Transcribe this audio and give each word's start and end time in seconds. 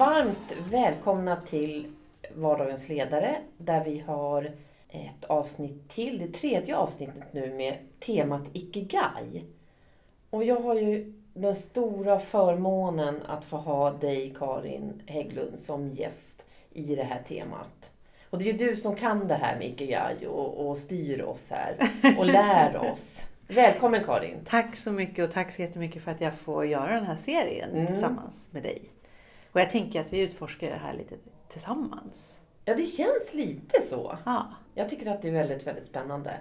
Varmt 0.00 0.56
välkomna 0.70 1.36
till 1.36 1.86
Vardagens 2.34 2.88
ledare 2.88 3.36
där 3.58 3.84
vi 3.84 3.98
har 3.98 4.50
ett 4.88 5.24
avsnitt 5.24 5.88
till, 5.88 6.18
det 6.18 6.38
tredje 6.38 6.76
avsnittet 6.76 7.32
nu 7.32 7.52
med 7.54 7.76
temat 8.06 8.42
Ikigai. 8.52 9.44
Och 10.30 10.44
jag 10.44 10.60
har 10.60 10.74
ju 10.74 11.12
den 11.34 11.56
stora 11.56 12.18
förmånen 12.18 13.22
att 13.26 13.44
få 13.44 13.56
ha 13.56 13.90
dig 13.90 14.34
Karin 14.38 15.02
Hägglund 15.06 15.58
som 15.58 15.90
gäst 15.90 16.44
i 16.72 16.94
det 16.94 17.04
här 17.04 17.22
temat. 17.28 17.92
Och 18.30 18.38
det 18.38 18.44
är 18.48 18.52
ju 18.52 18.58
du 18.68 18.76
som 18.76 18.96
kan 18.96 19.28
det 19.28 19.34
här 19.34 19.58
med 19.58 19.66
Ikigai 19.66 20.26
och, 20.26 20.68
och 20.68 20.78
styr 20.78 21.22
oss 21.22 21.50
här 21.50 21.76
och 22.18 22.26
lär 22.26 22.76
oss. 22.92 23.26
Välkommen 23.48 24.04
Karin! 24.04 24.36
Tack 24.48 24.76
så 24.76 24.92
mycket 24.92 25.24
och 25.24 25.34
tack 25.34 25.52
så 25.52 25.62
jättemycket 25.62 26.02
för 26.02 26.10
att 26.10 26.20
jag 26.20 26.34
får 26.34 26.66
göra 26.66 26.94
den 26.94 27.04
här 27.06 27.16
serien 27.16 27.70
Mm. 27.70 27.86
tillsammans 27.86 28.48
med 28.50 28.62
dig. 28.62 28.82
Och 29.52 29.60
jag 29.60 29.70
tänker 29.70 30.00
att 30.00 30.12
vi 30.12 30.20
utforskar 30.22 30.70
det 30.70 30.76
här 30.76 30.94
lite 30.94 31.14
tillsammans. 31.48 32.40
Ja, 32.64 32.74
det 32.74 32.86
känns 32.86 33.34
lite 33.34 33.82
så. 33.82 34.18
Ja, 34.24 34.46
Jag 34.74 34.88
tycker 34.90 35.10
att 35.10 35.22
det 35.22 35.28
är 35.28 35.32
väldigt, 35.32 35.66
väldigt 35.66 35.86
spännande. 35.86 36.40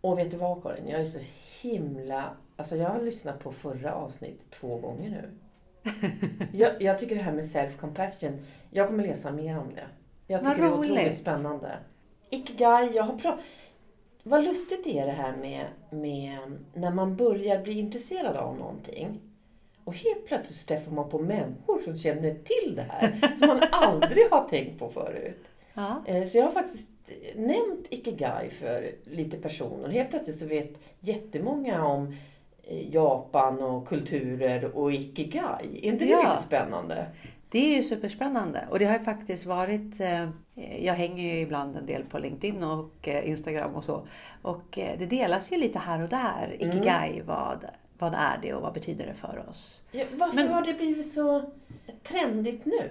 Och 0.00 0.18
vet 0.18 0.30
du 0.30 0.36
vad 0.36 0.62
Karin? 0.62 0.88
Jag 0.88 1.00
är 1.00 1.04
så 1.04 1.18
himla... 1.62 2.36
Alltså 2.56 2.76
jag 2.76 2.88
har 2.88 3.00
lyssnat 3.00 3.38
på 3.38 3.52
förra 3.52 3.94
avsnittet 3.94 4.50
två 4.50 4.78
gånger 4.78 5.10
nu. 5.10 5.30
jag, 6.52 6.82
jag 6.82 6.98
tycker 6.98 7.16
det 7.16 7.22
här 7.22 7.32
med 7.32 7.44
self-compassion, 7.44 8.42
jag 8.70 8.86
kommer 8.88 9.06
läsa 9.06 9.32
mer 9.32 9.58
om 9.58 9.74
det. 9.74 9.86
Jag 10.26 10.42
Vad 10.42 10.50
tycker 10.52 10.62
det 10.62 10.68
är 10.68 10.72
otroligt 10.72 10.90
roligt. 11.02 11.16
spännande. 11.16 11.78
Ikigai, 12.30 12.90
jag 12.94 13.02
har 13.02 13.18
pratat... 13.18 13.44
Vad 14.22 14.44
lustigt 14.44 14.86
är 14.86 15.06
det 15.06 15.12
här 15.12 15.36
med, 15.36 15.66
med 15.90 16.38
när 16.74 16.90
man 16.90 17.16
börjar 17.16 17.62
bli 17.62 17.78
intresserad 17.78 18.36
av 18.36 18.56
någonting. 18.58 19.20
Och 19.84 19.94
helt 19.94 20.26
plötsligt 20.26 20.68
träffar 20.68 20.92
man 20.92 21.08
på 21.08 21.18
människor 21.18 21.80
som 21.80 21.96
känner 21.96 22.34
till 22.34 22.76
det 22.76 22.86
här. 22.90 23.20
som 23.38 23.48
man 23.48 23.60
aldrig 23.72 24.30
har 24.30 24.48
tänkt 24.48 24.78
på 24.78 24.88
förut. 24.90 25.44
ja. 25.74 26.02
Eh, 26.06 26.24
Så 26.24 26.38
jag 26.38 26.44
har 26.44 26.52
faktiskt 26.52 26.88
nämnt 27.36 27.86
Ikigai 27.90 28.50
för 28.50 28.90
lite 29.04 29.36
personer. 29.36 29.88
Helt 29.88 30.10
plötsligt 30.10 30.38
så 30.38 30.46
vet 30.46 30.70
jättemånga 31.00 31.84
om 31.86 32.14
eh, 32.62 32.94
Japan 32.94 33.62
och 33.62 33.88
kulturer 33.88 34.76
och 34.76 34.92
Ikigai. 34.92 35.78
Är 35.82 35.92
inte 35.92 36.04
det 36.04 36.10
Ja. 36.10 36.30
lite 36.30 36.42
spännande? 36.42 37.06
det 37.50 37.58
är 37.58 37.76
ju 37.76 37.82
superspännande. 37.82 38.66
Och 38.70 38.78
det 38.78 38.84
har 38.84 38.98
faktiskt 38.98 39.46
varit... 39.46 40.00
Eh, 40.00 40.28
jag 40.80 40.94
hänger 40.94 41.34
ju 41.34 41.40
ibland 41.40 41.76
en 41.76 41.86
del 41.86 42.04
på 42.04 42.18
LinkedIn 42.18 42.62
och 42.64 43.08
Instagram 43.24 43.74
och 43.74 43.84
så. 43.84 44.06
Och 44.42 44.62
det 44.72 45.06
delas 45.06 45.52
ju 45.52 45.56
lite 45.56 45.78
här 45.78 46.02
och 46.02 46.08
där. 46.08 46.56
Mm. 46.60 46.70
Ikigai, 46.70 47.22
vad, 47.26 47.64
vad 48.10 48.14
är 48.20 48.38
det 48.42 48.54
och 48.54 48.62
vad 48.62 48.72
betyder 48.74 49.06
det 49.06 49.14
för 49.14 49.44
oss? 49.48 49.84
Ja, 49.92 50.04
varför 50.18 50.36
Men- 50.36 50.48
har 50.52 50.62
det 50.62 50.74
blivit 50.74 51.12
så 51.12 51.50
trendigt 52.02 52.64
nu? 52.64 52.90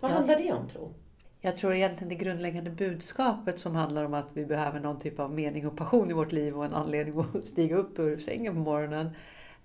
Vad 0.00 0.10
Ja. 0.10 0.14
handlar 0.14 0.36
det 0.38 0.52
om 0.52 0.68
tro? 0.68 0.94
Jag 1.40 1.56
tror 1.56 1.74
egentligen 1.74 2.08
det 2.08 2.14
grundläggande 2.14 2.70
budskapet 2.70 3.58
som 3.58 3.74
handlar 3.74 4.04
om 4.04 4.14
att 4.14 4.26
vi 4.34 4.46
behöver 4.46 4.80
någon 4.80 4.98
typ 4.98 5.20
av 5.20 5.32
mening 5.34 5.66
och 5.66 5.76
passion 5.76 6.10
i 6.10 6.14
vårt 6.14 6.32
liv 6.32 6.56
och 6.56 6.64
en 6.64 6.74
anledning 6.74 7.18
att 7.20 7.44
stiga 7.48 7.76
upp 7.76 7.98
ur 7.98 8.18
sängen 8.18 8.54
på 8.54 8.60
morgonen. 8.60 9.10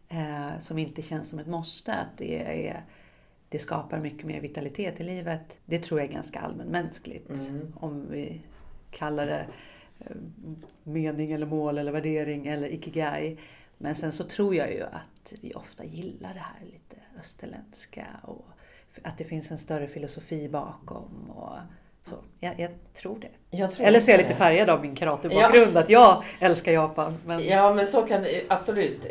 Eh, 0.10 0.60
som 0.60 0.78
inte 0.78 1.02
känns 1.02 1.30
som 1.30 1.40
ett 1.40 1.48
måste. 1.48 1.94
Att 1.94 2.18
det, 2.18 2.68
är, 2.68 2.82
det 3.50 3.60
skapar 3.60 4.00
mycket 4.00 4.26
mer 4.26 4.42
vitalitet 4.42 5.00
i 5.00 5.04
livet. 5.04 5.58
Det 5.66 5.80
tror 5.80 6.00
jag 6.00 6.10
är 6.10 6.14
ganska 6.14 6.40
allmänmänskligt. 6.40 7.30
Mm. 7.30 7.74
Om 7.80 8.08
vi 8.12 8.42
kallar 8.92 9.26
det 9.28 9.46
eh, 10.00 10.16
mening 10.84 11.32
eller 11.32 11.46
mål 11.46 11.78
eller 11.78 11.92
värdering 11.92 12.48
eller 12.48 12.68
ikigai. 12.68 13.38
Men 13.82 13.96
sen 13.96 14.12
så 14.12 14.24
tror 14.24 14.56
jag 14.56 14.74
ju 14.74 14.84
att 14.84 15.34
vi 15.42 15.54
ofta 15.54 15.84
gillar 15.86 16.34
det 16.34 16.40
här 16.40 16.66
lite 16.66 16.96
österländska 17.20 18.08
och 18.24 18.46
att 19.04 19.18
det 19.18 19.24
finns 19.24 19.52
en 19.52 19.58
större 19.60 19.88
filosofi 19.88 20.50
bakom. 20.50 21.32
Och 21.36 21.58
så. 22.04 22.16
Jag, 22.40 22.60
jag 22.60 22.72
tror 22.94 23.20
det. 23.20 23.58
Jag 23.58 23.72
tror 23.72 23.88
Eller 23.88 24.00
så 24.00 24.12
är 24.12 24.14
jag 24.14 24.22
lite 24.22 24.36
färgad 24.36 24.70
av 24.70 24.82
min 24.82 24.96
karatebakgrund, 24.96 25.78
att 25.78 25.90
jag 25.90 26.24
älskar 26.40 26.72
Japan. 26.72 27.18
Men 27.26 27.44
Ja, 27.44 27.74
men 27.74 27.88
så 27.88 28.02
kan 28.02 28.22
det 28.22 28.44
absolut. 28.50 29.02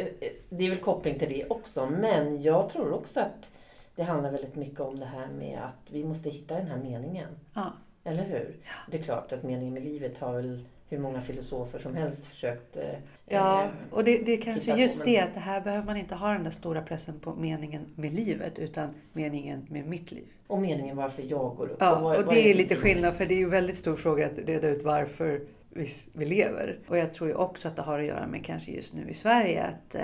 Det 0.48 0.66
är 0.66 0.70
väl 0.70 0.78
koppling 0.78 1.18
till 1.18 1.28
det 1.28 1.46
också. 1.48 1.86
Men 1.86 2.42
jag 2.42 2.70
tror 2.70 2.92
också 2.92 3.20
att 3.20 3.50
det 3.96 4.02
handlar 4.02 4.30
väldigt 4.30 4.56
mycket 4.56 4.80
om 4.80 5.00
det 5.00 5.06
här 5.06 5.28
med 5.28 5.58
att 5.62 5.90
vi 5.92 6.04
måste 6.04 6.30
hitta 6.30 6.54
den 6.54 6.66
här 6.66 6.76
meningen. 6.78 7.28
ja, 7.54 7.72
Eller 8.04 8.24
hur? 8.24 8.56
Det 8.90 8.98
är 8.98 9.02
klart 9.02 9.32
att 9.32 9.42
meningen 9.42 9.74
med 9.74 9.84
livet 9.84 10.18
har 10.18 10.32
väl 10.32 10.64
hur 10.90 10.98
många 10.98 11.20
filosofer 11.20 11.78
som 11.78 11.94
helst 11.94 12.24
försökt 12.24 12.76
eh, 12.76 12.82
ja, 13.26 13.62
eh, 13.64 13.68
och 13.90 14.04
det, 14.04 14.18
det 14.18 14.32
är 14.32 14.36
kanske 14.42 14.60
titta 14.60 14.74
på, 14.74 14.80
just 14.80 14.98
men- 14.98 15.06
det 15.08 15.20
att 15.20 15.34
det 15.34 15.40
här 15.40 15.60
behöver 15.60 15.86
man 15.86 15.96
inte 15.96 16.14
ha 16.14 16.32
den 16.32 16.44
där 16.44 16.50
stora 16.50 16.82
pressen 16.82 17.20
på 17.20 17.34
meningen 17.34 17.86
med 17.94 18.12
livet 18.14 18.58
utan 18.58 18.88
meningen 19.12 19.66
med 19.70 19.86
mitt 19.86 20.12
liv. 20.12 20.24
Och 20.46 20.58
meningen 20.60 20.96
varför 20.96 21.22
jag 21.22 21.56
går 21.56 21.68
upp. 21.68 21.76
Ja, 21.80 22.00
vad- 22.00 22.18
och 22.18 22.24
vad 22.24 22.34
det 22.34 22.40
är 22.40 22.50
som 22.52 22.58
lite 22.58 22.74
driver- 22.74 22.82
skillnad 22.82 23.14
för 23.14 23.26
det 23.26 23.34
är 23.34 23.38
ju 23.38 23.44
en 23.44 23.50
väldigt 23.50 23.78
stor 23.78 23.96
fråga 23.96 24.26
att 24.26 24.38
reda 24.48 24.68
ut 24.68 24.82
varför 24.84 25.40
vi, 25.70 25.88
vi 26.14 26.24
lever. 26.24 26.78
Och 26.88 26.98
jag 26.98 27.12
tror 27.12 27.28
ju 27.28 27.34
också 27.34 27.68
att 27.68 27.76
det 27.76 27.82
har 27.82 27.98
att 27.98 28.04
göra 28.06 28.26
med 28.26 28.44
kanske 28.44 28.70
just 28.70 28.94
nu 28.94 29.08
i 29.10 29.14
Sverige 29.14 29.62
att 29.64 29.94
eh, 29.94 30.02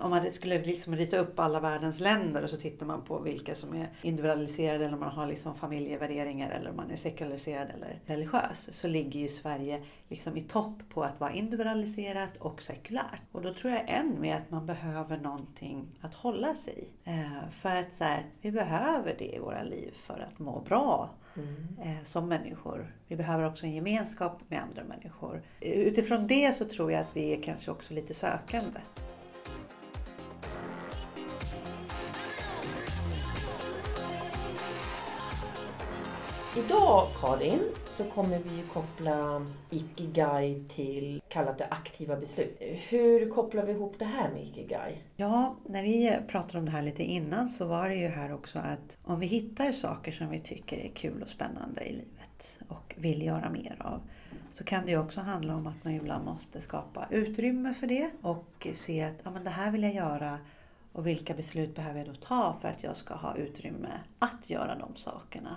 om 0.00 0.10
man 0.10 0.32
skulle 0.32 0.58
liksom 0.58 0.96
rita 0.96 1.18
upp 1.18 1.38
alla 1.38 1.60
världens 1.60 2.00
länder 2.00 2.42
och 2.44 2.50
så 2.50 2.56
tittar 2.56 2.86
man 2.86 3.02
på 3.02 3.18
vilka 3.18 3.54
som 3.54 3.74
är 3.74 3.90
individualiserade 4.02 4.84
eller 4.84 4.94
om 4.94 5.00
man 5.00 5.10
har 5.12 5.26
liksom 5.26 5.54
familjevärderingar 5.54 6.50
eller 6.50 6.70
om 6.70 6.76
man 6.76 6.90
är 6.90 6.96
sekulariserad 6.96 7.68
eller 7.74 7.98
religiös 8.06 8.68
så 8.72 8.88
ligger 8.88 9.20
ju 9.20 9.28
Sverige 9.28 9.82
liksom 10.08 10.36
i 10.36 10.40
topp 10.40 10.82
på 10.94 11.02
att 11.04 11.20
vara 11.20 11.32
individualiserat 11.32 12.36
och 12.38 12.62
sekulärt. 12.62 13.20
Och 13.32 13.42
då 13.42 13.54
tror 13.54 13.72
jag 13.72 13.84
än 13.88 14.16
med 14.20 14.36
att 14.36 14.50
man 14.50 14.66
behöver 14.66 15.16
någonting 15.18 15.86
att 16.00 16.14
hålla 16.14 16.54
sig 16.54 16.74
i. 16.78 17.10
Eh, 17.10 17.50
för 17.50 17.76
att 17.76 17.94
så 17.94 18.04
här, 18.04 18.26
vi 18.40 18.50
behöver 18.52 19.14
det 19.18 19.34
i 19.34 19.38
våra 19.38 19.62
liv 19.62 19.94
för 20.06 20.26
att 20.32 20.38
må 20.38 20.60
bra 20.60 21.10
Mm. 21.36 21.56
eh, 21.82 22.04
som 22.04 22.28
människor. 22.28 22.94
Vi 23.08 23.16
behöver 23.16 23.46
också 23.46 23.66
en 23.66 23.72
gemenskap 23.74 24.40
med 24.48 24.62
andra 24.62 24.84
människor. 24.84 25.42
Utifrån 25.60 26.26
det 26.26 26.54
så 26.56 26.64
tror 26.64 26.92
jag 26.92 27.00
att 27.00 27.16
vi 27.16 27.32
är 27.32 27.42
kanske 27.42 27.70
också 27.70 27.94
lite 27.94 28.14
sökande. 28.14 28.80
Idag 36.58 37.06
Karin 37.20 37.60
så 37.86 38.04
kommer 38.04 38.38
vi 38.38 38.62
koppla 38.72 39.46
Ikigai 39.70 40.64
till 40.68 41.22
kallat 41.28 41.58
det 41.58 41.66
aktiva 41.70 42.16
beslut. 42.16 42.56
Hur 42.88 43.30
kopplar 43.30 43.62
vi 43.62 43.72
ihop 43.72 43.94
det 43.98 44.04
här 44.04 44.30
med 44.30 44.42
Ikigai? 44.42 44.98
Ja, 45.16 45.56
när 45.66 45.82
vi 45.82 46.18
pratade 46.28 46.58
om 46.58 46.64
det 46.64 46.70
här 46.70 46.82
lite 46.82 47.02
innan 47.02 47.50
så 47.50 47.66
var 47.66 47.88
det 47.88 47.94
ju 47.94 48.08
här 48.08 48.34
också 48.34 48.58
att 48.58 48.96
om 49.04 49.20
vi 49.20 49.26
hittar 49.26 49.72
saker 49.72 50.12
som 50.12 50.30
vi 50.30 50.40
tycker 50.40 50.78
är 50.78 50.88
kul 50.88 51.22
och 51.22 51.28
spännande 51.28 51.80
i 51.80 51.92
livet 51.92 52.58
och 52.68 52.94
vill 52.96 53.22
göra 53.22 53.50
mer 53.50 53.76
av 53.80 54.00
så 54.52 54.64
kan 54.64 54.84
det 54.84 54.90
ju 54.90 54.98
också 54.98 55.20
handla 55.20 55.54
om 55.54 55.66
att 55.66 55.84
man 55.84 55.94
ibland 55.94 56.24
måste 56.24 56.60
skapa 56.60 57.06
utrymme 57.10 57.74
för 57.74 57.86
det 57.86 58.10
och 58.22 58.66
se 58.72 59.02
att 59.02 59.16
ja, 59.22 59.30
men 59.30 59.44
det 59.44 59.50
här 59.50 59.70
vill 59.70 59.82
jag 59.82 59.94
göra 59.94 60.38
och 60.92 61.06
vilka 61.06 61.34
beslut 61.34 61.74
behöver 61.74 61.98
jag 61.98 62.08
då 62.08 62.14
ta 62.14 62.56
för 62.60 62.68
att 62.68 62.82
jag 62.82 62.96
ska 62.96 63.14
ha 63.14 63.36
utrymme 63.36 64.00
att 64.18 64.50
göra 64.50 64.74
de 64.74 64.96
sakerna. 64.96 65.56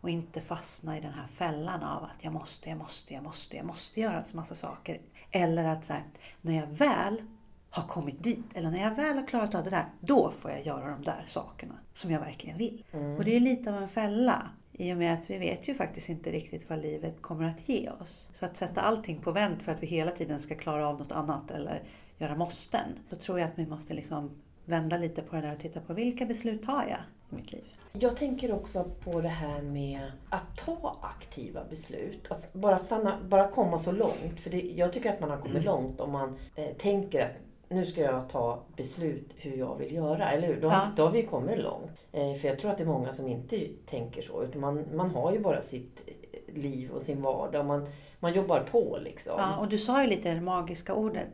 Och 0.00 0.10
inte 0.10 0.40
fastna 0.40 0.98
i 0.98 1.00
den 1.00 1.12
här 1.12 1.26
fällan 1.26 1.82
av 1.82 2.04
att 2.04 2.24
jag 2.24 2.32
måste, 2.32 2.68
jag 2.68 2.78
måste, 2.78 3.14
jag 3.14 3.22
måste, 3.22 3.56
jag 3.56 3.66
måste 3.66 4.00
göra 4.00 4.16
en 4.16 4.24
massa 4.32 4.54
saker. 4.54 5.00
Eller 5.30 5.64
att 5.64 5.84
så 5.84 5.92
här, 5.92 6.02
när 6.40 6.56
jag 6.56 6.66
väl 6.66 7.22
har 7.70 7.82
kommit 7.82 8.22
dit, 8.22 8.44
eller 8.54 8.70
när 8.70 8.82
jag 8.82 8.94
väl 8.94 9.16
har 9.16 9.26
klarat 9.26 9.54
av 9.54 9.64
det 9.64 9.70
där, 9.70 9.86
då 10.00 10.30
får 10.30 10.50
jag 10.50 10.66
göra 10.66 10.90
de 10.90 11.02
där 11.02 11.22
sakerna 11.26 11.74
som 11.94 12.10
jag 12.10 12.20
verkligen 12.20 12.58
vill. 12.58 12.84
Och 13.18 13.24
det 13.24 13.36
är 13.36 13.40
lite 13.40 13.70
av 13.70 13.82
en 13.82 13.88
fälla. 13.88 14.50
I 14.72 14.92
och 14.92 14.96
med 14.96 15.14
att 15.14 15.30
vi 15.30 15.38
vet 15.38 15.68
ju 15.68 15.74
faktiskt 15.74 16.08
inte 16.08 16.30
riktigt 16.32 16.70
vad 16.70 16.78
livet 16.78 17.22
kommer 17.22 17.48
att 17.48 17.68
ge 17.68 17.90
oss. 17.90 18.28
Så 18.32 18.44
att 18.44 18.56
sätta 18.56 18.80
allting 18.80 19.20
på 19.20 19.32
vänt 19.32 19.62
för 19.62 19.72
att 19.72 19.82
vi 19.82 19.86
hela 19.86 20.10
tiden 20.10 20.40
ska 20.40 20.54
klara 20.54 20.88
av 20.88 20.98
något 20.98 21.12
annat 21.12 21.50
eller 21.50 21.82
göra 22.18 22.36
måsten. 22.36 22.88
Då 23.10 23.16
tror 23.16 23.40
jag 23.40 23.48
att 23.48 23.58
vi 23.58 23.66
måste 23.66 23.94
liksom 23.94 24.30
vända 24.64 24.98
lite 24.98 25.22
på 25.22 25.36
det 25.36 25.42
där 25.42 25.52
och 25.52 25.60
titta 25.60 25.80
på 25.80 25.94
vilka 25.94 26.26
beslut 26.26 26.62
tar 26.62 26.86
jag 26.86 27.00
i 27.30 27.34
mitt 27.34 27.52
liv. 27.52 27.77
Jag 27.92 28.16
tänker 28.16 28.52
också 28.52 28.84
på 29.04 29.20
det 29.20 29.28
här 29.28 29.62
med 29.62 30.00
att 30.30 30.56
ta 30.56 30.96
aktiva 31.02 31.64
beslut. 31.70 32.26
Att 32.30 32.52
bara, 32.52 32.78
stanna, 32.78 33.18
bara 33.28 33.48
komma 33.48 33.78
så 33.78 33.92
långt. 33.92 34.40
För 34.40 34.50
det, 34.50 34.60
jag 34.60 34.92
tycker 34.92 35.12
att 35.12 35.20
man 35.20 35.30
har 35.30 35.36
kommit 35.38 35.64
långt 35.64 36.00
om 36.00 36.10
man 36.12 36.36
eh, 36.54 36.76
tänker 36.76 37.20
att 37.24 37.30
nu 37.68 37.86
ska 37.86 38.00
jag 38.00 38.28
ta 38.28 38.58
beslut 38.76 39.30
hur 39.36 39.56
jag 39.56 39.76
vill 39.76 39.94
göra. 39.94 40.30
Eller 40.32 40.46
hur? 40.48 40.60
Då, 40.60 40.68
Ja. 40.68 40.88
då 40.96 41.02
har 41.04 41.10
vi 41.10 41.22
kommit 41.22 41.58
långt. 41.58 41.90
Eh, 42.12 42.34
för 42.34 42.48
jag 42.48 42.58
tror 42.58 42.70
att 42.70 42.76
det 42.78 42.84
är 42.84 42.88
många 42.88 43.12
som 43.12 43.28
inte 43.28 43.66
tänker 43.86 44.22
så. 44.22 44.42
Utan 44.42 44.60
man, 44.60 44.84
man 44.94 45.10
har 45.10 45.32
ju 45.32 45.38
bara 45.40 45.62
sitt 45.62 46.02
eh, 46.06 46.54
liv 46.54 46.90
och 46.90 47.02
sin 47.02 47.22
vardag. 47.22 47.66
Man, 47.66 47.88
man 48.20 48.32
jobbar 48.32 48.60
på 48.60 48.98
liksom. 49.02 49.34
Ja, 49.36 49.56
och 49.56 49.68
du 49.68 49.78
sa 49.78 50.02
ju 50.02 50.08
lite 50.08 50.34
det 50.34 50.40
magiska 50.40 50.94
ordet 50.94 51.26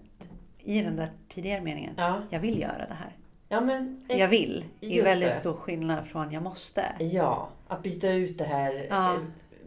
i 0.58 0.82
den 0.82 0.96
där 0.96 1.10
tidigare 1.28 1.60
meningen. 1.60 1.94
Ja, 1.96 2.20
Jag 2.30 2.40
vill 2.40 2.60
göra 2.60 2.86
det 2.88 2.94
här. 2.94 3.16
Ja 3.54 3.60
men... 3.60 4.04
eh, 4.08 4.18
Jag 4.20 4.28
vill. 4.28 4.64
Det 4.80 4.98
är 4.98 5.04
väldigt 5.04 5.28
det. 5.28 5.34
stor 5.34 5.52
skillnad 5.52 6.06
från 6.06 6.32
jag 6.32 6.42
måste. 6.42 6.84
Ja, 6.98 7.48
att 7.68 7.82
byta 7.82 8.08
ut 8.10 8.38
det 8.38 8.44
här 8.44 8.86
Ja. 8.90 9.14
eh, 9.14 9.20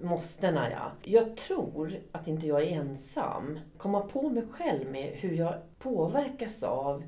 måstena 0.04 0.72
ja. 0.72 0.92
Jag 1.04 1.36
tror 1.38 2.00
att 2.12 2.28
inte 2.28 2.48
jag 2.48 2.62
är 2.64 2.68
ensam. 2.80 3.60
Komma 3.78 4.00
på 4.02 4.30
mig 4.30 4.44
själv 4.52 4.92
med 4.92 5.10
hur 5.14 5.32
jag 5.34 5.54
påverkas 5.80 6.64
av 6.64 7.04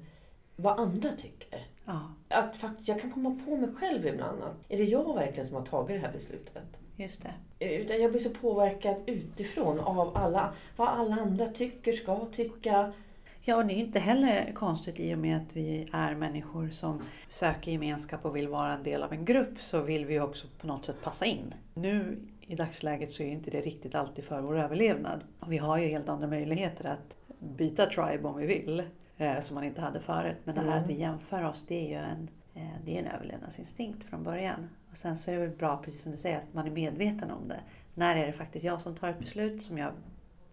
vad 0.55 0.79
andra 0.79 1.09
tycker. 1.17 1.65
Ja, 1.85 1.99
Att 2.29 2.57
faktiskt, 2.57 2.87
jag 2.87 3.01
kan 3.01 3.11
komma 3.11 3.39
på 3.45 3.55
mig 3.57 3.69
själv 3.75 4.07
ibland 4.07 4.43
att 4.43 4.55
är 4.71 4.77
det 4.77 4.83
jag 4.83 5.15
verkligen 5.15 5.47
som 5.47 5.55
har 5.57 5.65
tagit 5.65 6.01
det 6.01 6.07
här 6.07 6.13
beslutet? 6.13 6.63
just 6.95 7.23
det. 7.59 7.65
Utan 7.65 8.01
jag 8.01 8.11
blir 8.11 8.21
så 8.21 8.29
påverkad 8.29 8.95
utifrån 9.05 9.79
av 9.79 10.17
alla, 10.17 10.53
vad 10.75 10.87
alla 10.87 11.15
andra 11.15 11.45
tycker, 11.45 11.91
ska 11.93 12.25
tycka. 12.25 12.93
Ja, 13.41 13.55
och 13.55 13.65
det 13.65 13.73
är 13.73 13.77
inte 13.77 13.99
heller 13.99 14.51
konstigt 14.53 14.99
i 14.99 15.13
och 15.15 15.17
med 15.17 15.37
att 15.37 15.55
vi 15.55 15.89
är 15.93 16.15
människor 16.15 16.69
som 16.69 17.01
söker 17.29 17.71
gemenskap 17.71 18.25
och 18.25 18.35
vill 18.35 18.47
vara 18.47 18.73
en 18.73 18.83
del 18.83 19.03
av 19.03 19.13
en 19.13 19.25
grupp 19.25 19.59
så 19.59 19.81
vill 19.81 20.05
vi 20.05 20.19
också 20.19 20.47
på 20.61 20.67
något 20.67 20.85
sätt 20.85 21.01
passa 21.03 21.25
in. 21.25 21.53
Nu 21.73 22.17
i 22.41 22.55
dagsläget 22.55 23.11
så 23.11 23.23
är 23.23 23.27
inte 23.27 23.51
det 23.51 23.61
riktigt 23.61 23.95
alltid 23.95 24.23
för 24.25 24.41
vår 24.41 24.59
överlevnad. 24.59 25.23
Och 25.39 25.51
vi 25.51 25.57
har 25.57 25.77
ju 25.77 25.87
helt 25.87 26.09
andra 26.09 26.27
möjligheter 26.27 26.85
att 26.85 27.15
byta 27.39 27.85
tribe 27.85 28.27
om 28.27 28.37
vi 28.37 28.45
vill, 28.45 28.83
eh, 29.17 29.41
som 29.41 29.55
man 29.55 29.63
inte 29.63 29.81
hade 29.81 29.99
förut. 29.99 30.37
Men 30.43 30.55
det 30.55 30.61
här 30.61 30.67
Mm. 30.67 30.83
att 30.83 30.89
vi 30.89 30.93
jämför 30.99 31.43
oss, 31.43 31.65
det 31.67 31.75
är 31.85 31.89
ju 31.89 31.95
en, 32.05 32.29
eh, 32.55 32.71
det 32.85 32.95
är 32.97 32.99
en 32.99 33.07
överlevnadsinstinkt 33.07 34.03
från 34.03 34.23
början. 34.23 34.69
Och 34.91 34.97
sen 34.97 35.17
så 35.17 35.31
är 35.31 35.35
det 35.35 35.41
väl 35.47 35.57
bra, 35.57 35.77
precis 35.85 36.01
som 36.01 36.11
du 36.11 36.17
säger, 36.17 36.37
att 36.37 36.53
man 36.53 36.67
är 36.67 36.71
medveten 36.71 37.31
om 37.31 37.47
det. 37.47 37.59
När 37.93 38.17
är 38.17 38.25
det 38.27 38.33
faktiskt 38.33 38.65
jag 38.65 38.81
som 38.81 38.95
tar 38.95 39.07
ett 39.09 39.19
beslut 39.19 39.61
som 39.63 39.77
jag 39.77 39.91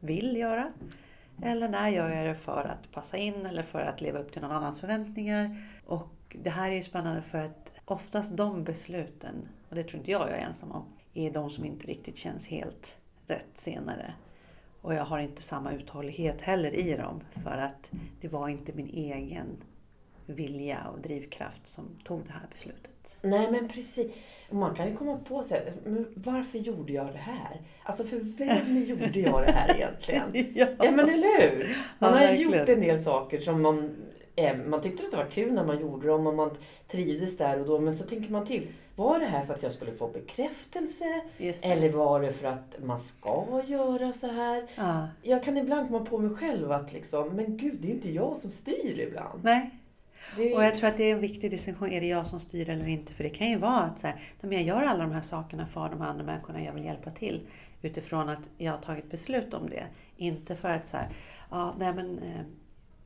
vill 0.01 0.37
göra? 0.37 0.73
Eller 1.43 1.69
när 1.69 1.89
gör 1.89 2.11
jag 2.11 2.27
det 2.27 2.35
för 2.35 2.65
att 2.65 2.93
passa 2.93 3.17
in 3.17 3.47
eller 3.47 3.63
för 3.63 3.81
att 3.81 4.01
leva 4.01 4.19
upp 4.19 4.33
till 4.33 4.43
någon 4.43 4.51
annans 4.51 4.81
förväntningar? 4.81 5.63
Och 5.87 6.37
det 6.43 6.51
här 6.51 6.71
är 6.71 6.75
ju 6.75 6.83
spännande 6.83 7.23
för 7.23 7.39
att 7.39 7.71
oftast 7.85 8.37
de 8.37 8.65
besluten, 8.65 9.49
och 9.69 9.75
det 9.75 9.83
tror 9.83 9.99
inte 9.99 10.11
jag 10.11 10.29
jag 10.31 10.39
är 10.39 10.47
ensam 10.47 10.73
om, 10.73 10.85
är 11.15 11.31
de 11.31 11.51
som 11.51 11.65
inte 11.65 11.87
riktigt 11.87 12.17
känns 12.17 12.47
helt 12.47 12.97
rätt 13.27 13.51
senare. 13.55 14.15
Och 14.81 14.95
jag 14.95 15.05
har 15.05 15.19
inte 15.19 15.43
samma 15.43 15.73
uthållighet 15.73 16.41
heller 16.41 16.75
i 16.75 16.97
dem 16.97 17.21
för 17.45 17.57
att 17.57 17.91
det 18.21 18.29
var 18.29 18.49
inte 18.49 18.73
min 18.73 18.89
egen 18.89 19.47
vilja 20.27 20.79
och 20.95 21.01
drivkraft 21.01 21.67
som 21.67 21.85
tog 22.05 22.25
det 22.27 22.33
här 22.33 22.47
beslutet. 22.53 23.17
Nej 23.23 23.51
men 23.51 23.69
precis. 23.69 24.13
Man 24.51 24.75
kan 24.75 24.89
ju 24.89 24.97
komma 24.97 25.17
på 25.29 25.43
sig, 25.43 25.73
men 25.85 26.07
varför 26.15 26.59
gjorde 26.59 26.93
jag 26.93 27.07
det 27.13 27.19
här? 27.19 27.61
Alltså 27.83 28.05
för 28.05 28.17
vem 28.39 28.83
gjorde 28.87 29.21
jag 29.21 29.43
det 29.47 29.53
här 29.53 29.77
egentligen? 29.77 30.55
Ja 30.83 30.91
men 30.91 31.09
eller 31.11 31.41
hur? 31.51 31.59
Man 31.99 32.11
Ja, 32.13 32.19
har 32.19 32.27
verkligen. 32.27 32.53
gjort 32.61 32.69
en 32.69 32.81
del 32.81 32.99
saker 33.03 33.41
som 33.41 33.63
man, 33.63 33.97
eh, 34.37 34.57
man 34.57 34.81
tyckte 34.81 35.05
att 35.05 35.11
det 35.11 35.17
var 35.17 35.31
kul 35.31 35.53
när 35.53 35.65
man 35.65 35.81
gjorde 35.81 36.09
dem 36.09 36.27
och 36.27 36.35
man 36.35 36.51
trivdes 36.89 37.37
där 37.37 37.61
och 37.61 37.67
då. 37.67 37.79
Men 37.81 37.95
så 37.95 38.05
tänker 38.07 38.31
man 38.33 38.47
till, 38.47 38.67
var 38.97 39.19
det 39.19 39.27
här 39.27 39.45
för 39.45 39.55
att 39.55 39.63
jag 39.63 39.73
skulle 39.73 39.93
få 39.93 40.09
bekräftelse? 40.09 41.21
Eller 41.63 41.89
var 41.89 42.21
det 42.21 42.33
för 42.33 42.49
att 42.49 42.77
man 42.85 42.99
ska 42.99 43.63
göra 43.67 44.13
så 44.13 44.27
här? 44.27 44.67
Ja. 44.77 45.09
Jag 45.23 45.43
kan 45.43 45.57
ibland 45.57 45.89
komma 45.89 46.05
på 46.05 46.19
mig 46.19 46.37
själv 46.37 46.73
att 46.73 46.93
liksom, 46.93 47.29
men 47.29 47.57
gud 47.57 47.77
det 47.81 47.89
är 47.89 47.93
inte 47.93 48.11
jag 48.13 48.37
som 48.37 48.51
styr 48.51 48.99
ibland. 49.09 49.41
Nej, 49.45 49.71
Det, 50.37 50.55
Och 50.55 50.65
jag 50.65 50.75
tror 50.75 50.89
att 50.89 50.97
det 50.97 51.05
är 51.05 51.15
en 51.15 51.21
viktig 51.21 51.51
distinktion. 51.51 51.89
Är 51.91 52.01
det 52.01 52.07
jag 52.07 52.27
som 52.27 52.41
styr 52.41 52.69
eller 52.69 52.87
inte? 52.87 53.13
För 53.13 53.25
det 53.25 53.31
kan 53.31 53.51
ju 53.51 53.59
vara 53.59 53.81
att 53.81 53.99
så 53.99 54.07
här, 54.07 54.15
"Nej, 54.15 54.25
men 54.41 54.53
jag 54.53 54.63
gör 54.63 54.87
alla 54.87 55.05
de 55.05 55.13
här 55.13 55.23
sakerna 55.23 55.67
för 55.67 55.89
de 55.89 56.03
andra 56.03 56.25
människorna 56.25 56.63
jag 56.65 56.73
vill 56.73 56.85
hjälpa 56.85 57.11
till. 57.11 57.41
Utifrån 57.83 58.29
att 58.29 58.51
jag 58.59 58.73
har 58.73 58.79
tagit 58.79 59.11
beslut 59.11 59.55
om 59.55 59.71
det. 59.71 59.87
Inte 60.17 60.57
för 60.57 60.69
att 60.71 60.89
så 60.89 60.97
här, 60.97 61.09
ja, 61.51 61.75
nej 61.79 61.95
men 61.95 62.19
eh, 62.19 62.41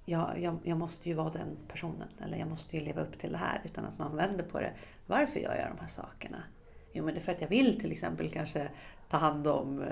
jag, 0.05 0.41
jag, 0.41 0.59
jag 0.65 0.79
måste 0.79 1.09
ju 1.09 1.15
vara 1.15 1.31
den 1.31 1.57
personen. 1.69 2.09
Eller 2.25 2.39
jag 2.39 2.49
måste 2.49 2.77
ju 2.77 2.83
leva 2.85 3.03
upp 3.03 3.19
till 3.19 3.33
det 3.33 3.39
här. 3.39 3.61
Utan 3.65 3.85
att 3.85 3.99
man 3.99 4.17
vänder 4.17 4.45
på 4.45 4.61
det. 4.61 4.73
Varför 5.07 5.41
gör 5.41 5.55
jag 5.55 5.69
de 5.77 5.81
här 5.81 5.89
sakerna? 5.89 6.43
Jo 6.93 7.05
men 7.05 7.15
det 7.15 7.21
är 7.21 7.23
för 7.23 7.33
att 7.33 7.41
jag 7.41 7.49
vill 7.49 7.81
till 7.81 7.93
exempel 7.93 8.31
kanske 8.31 8.69
ta 9.11 9.17
hand 9.17 9.47
om 9.47 9.83
eh, 9.83 9.89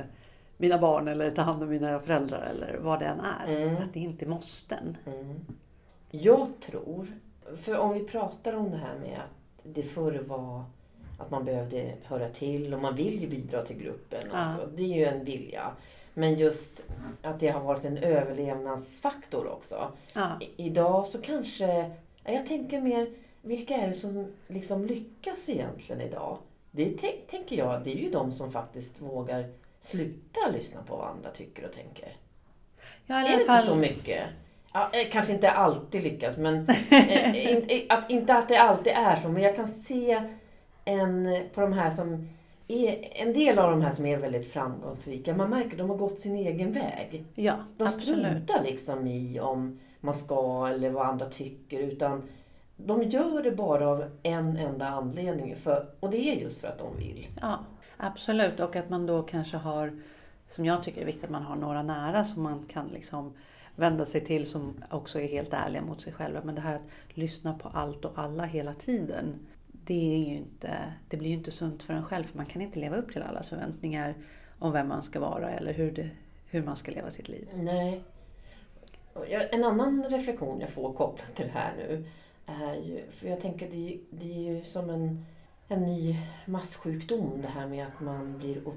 mina 0.57 0.79
barn 0.79 1.09
eller 1.09 1.31
ta 1.31 1.43
hand 1.43 1.63
om 1.63 1.69
mina 1.69 2.01
föräldrar 2.01 2.43
eller 2.51 2.79
vad 2.81 2.99
det 2.99 3.07
än 3.07 3.21
är. 3.21 3.63
Mm. 3.63 3.77
Att 3.83 3.93
det 3.95 4.01
inte 4.01 4.25
är 4.25 4.29
måsten. 4.29 4.97
Mm. 5.07 5.41
Jag 6.11 6.49
tror, 6.61 7.07
för 7.57 7.79
om 7.79 7.95
vi 7.95 8.05
pratar 8.05 8.53
om 8.53 8.71
det 8.71 8.77
här 8.77 8.99
med 8.99 9.19
att 9.19 9.63
det 9.75 9.83
förr 9.83 10.23
var 10.27 10.65
att 11.19 11.31
man 11.31 11.45
behövde 11.45 11.95
höra 12.05 12.29
till 12.29 12.75
och 12.75 12.81
man 12.83 12.95
vill 12.97 13.21
ju 13.23 13.29
bidra 13.29 13.65
till 13.67 13.77
gruppen. 13.77 14.23
Ja. 14.33 14.37
Alltså, 14.39 14.67
det 14.77 14.83
är 14.83 14.97
ju 14.97 15.05
en 15.05 15.25
vilja. 15.25 15.71
Men 16.15 16.35
just 16.35 16.83
att 17.23 17.41
det 17.41 17.49
har 17.49 17.61
varit 17.61 17.85
en 17.85 17.97
överlevnadsfaktor 17.99 19.47
också. 19.47 19.93
Ja, 20.15 20.39
idag 20.57 21.07
så 21.07 21.21
kanske, 21.21 21.67
ja, 22.25 22.33
jag 22.33 22.47
tänker 22.47 22.81
mer, 22.81 23.11
vilka 23.43 23.75
är 23.77 23.89
det 23.89 23.95
som 23.95 24.27
liksom 24.47 24.87
lyckas 24.87 25.49
egentligen 25.49 26.01
idag? 26.03 26.39
Det 26.71 26.91
tänk, 27.01 27.27
tänker 27.27 27.57
jag, 27.57 27.85
det 27.85 27.91
är 27.91 28.03
ju 28.03 28.11
de 28.11 28.33
som 28.33 28.53
faktiskt 28.53 29.01
vågar 29.01 29.45
sluta 29.81 30.41
lyssna 30.53 30.83
på 30.83 30.97
vad 30.97 31.09
andra 31.09 31.31
tycker 31.31 31.65
och 31.67 31.73
tänker. 31.73 32.17
ja 33.07 33.15
i 33.21 33.25
Är 33.25 33.29
alla 33.29 33.39
det 33.39 33.45
fall. 33.45 33.57
inte 33.57 33.69
så 33.71 33.77
mycket? 33.77 34.23
Ja, 34.79 34.99
eh, 34.99 35.11
kanske 35.11 35.33
inte 35.33 35.51
alltid 35.51 36.03
lyckas, 36.03 36.37
men 36.37 36.69
eh, 36.91 37.53
in, 37.53 37.87
att, 37.89 38.11
inte 38.11 38.35
att 38.35 38.49
det 38.49 38.57
alltid 38.57 38.93
är 38.93 39.17
så. 39.17 39.29
Men 39.29 39.43
jag 39.43 39.57
kan 39.57 39.69
se 39.69 40.23
en, 40.85 41.43
på 41.55 41.61
de 41.61 41.73
här 41.73 41.91
som 41.91 42.29
är, 42.69 43.09
en 43.13 43.33
del 43.33 43.59
av 43.59 43.71
de 43.71 43.83
här 43.83 43.91
som 43.91 44.07
är 44.07 44.17
väldigt 44.17 44.53
framgångsrika. 44.53 45.35
Man 45.35 45.51
märker 45.51 45.71
att 45.71 45.79
de 45.79 45.91
har 45.91 45.97
gått 45.97 46.19
sin 46.19 46.37
egen 46.37 46.73
väg. 46.73 47.25
Ja, 47.35 47.55
De 47.77 47.89
struntar 47.89 48.63
liksom 48.65 49.07
i 49.07 49.41
om 49.41 49.81
man 50.01 50.15
ska 50.15 50.69
eller 50.69 50.91
vad 50.91 51.07
andra 51.07 51.27
tycker. 51.27 51.79
Utan 51.79 52.23
de 52.77 53.03
gör 53.03 53.43
det 53.43 53.51
bara 53.51 53.89
av 53.89 54.05
en 54.23 54.57
enda 54.57 54.89
anledning. 54.89 55.57
För, 55.57 55.87
och 56.01 56.11
det 56.11 56.31
är 56.31 56.35
just 56.35 56.61
för 56.61 56.69
att 56.69 56.79
de 56.79 56.97
vill. 56.97 57.27
Ja, 57.41 57.59
absolut. 57.97 58.61
Och 58.61 58.77
att 58.77 58.91
man 58.91 59.07
då 59.07 59.23
kanske 59.23 59.57
har, 59.57 60.03
som 60.49 60.65
jag 60.65 60.83
tycker 60.83 61.01
är 61.01 61.07
viktigt, 61.07 61.25
att 61.25 61.31
man 61.31 61.43
har 61.43 61.57
några 61.57 61.83
nära 61.83 62.25
som 62.25 62.43
man 62.43 62.65
kan 62.69 62.89
liksom 62.89 63.33
vända 63.79 64.05
sig 64.07 64.21
till 64.21 64.47
som 64.47 64.85
också 64.91 65.21
är 65.21 65.29
helt 65.29 65.55
ärliga 65.55 65.83
mot 65.83 66.01
sig 66.01 66.13
själva. 66.13 66.41
Men 66.45 66.55
det 66.55 66.61
här 66.61 66.75
att 66.77 67.17
lyssna 67.17 67.55
på 67.55 67.69
allt 67.69 68.05
och 68.05 68.13
alla 68.19 68.45
hela 68.45 68.75
tiden. 68.75 69.35
Det, 69.67 70.15
är 70.15 70.19
ju 70.29 70.37
inte, 70.37 70.71
det 71.09 71.17
blir 71.17 71.29
ju 71.31 71.35
inte 71.37 71.51
sunt 71.51 71.83
för 71.83 71.95
en 71.95 72.05
själv 72.05 72.25
för 72.25 72.37
man 72.37 72.47
kan 72.47 72.63
inte 72.63 72.79
leva 72.79 72.97
upp 72.97 73.13
till 73.13 73.23
allas 73.23 73.49
förväntningar 73.49 74.15
om 74.59 74.73
vem 74.73 74.89
man 74.89 75.03
ska 75.03 75.21
vara 75.21 75.51
eller 75.51 75.73
hur, 75.73 75.91
det, 75.93 76.11
hur 76.47 76.63
man 76.63 76.77
ska 76.77 76.91
leva 76.93 77.11
sitt 77.11 77.29
liv. 77.29 77.49
Nej. 77.55 78.03
En 79.51 79.65
annan 79.65 80.05
reflektion 80.11 80.61
jag 80.61 80.71
får 80.71 80.93
kopplat 80.93 81.35
till 81.37 81.47
det 81.47 81.53
här 81.53 81.75
nu 81.77 82.05
är 82.47 82.75
ju, 82.75 83.11
för 83.11 83.29
jag 83.29 83.41
tänker 83.41 83.71
det, 83.71 83.95
är- 83.95 83.99
det 84.11 84.33
är 84.33 84.53
ju 84.55 84.63
som 84.63 84.91
en, 84.91 85.25
en 85.69 85.83
ny 85.83 86.17
massjukdom 86.47 87.43
det 87.43 87.49
här 87.49 87.67
med 87.67 87.87
att 87.87 88.01
man 88.01 88.39
blir 88.39 88.69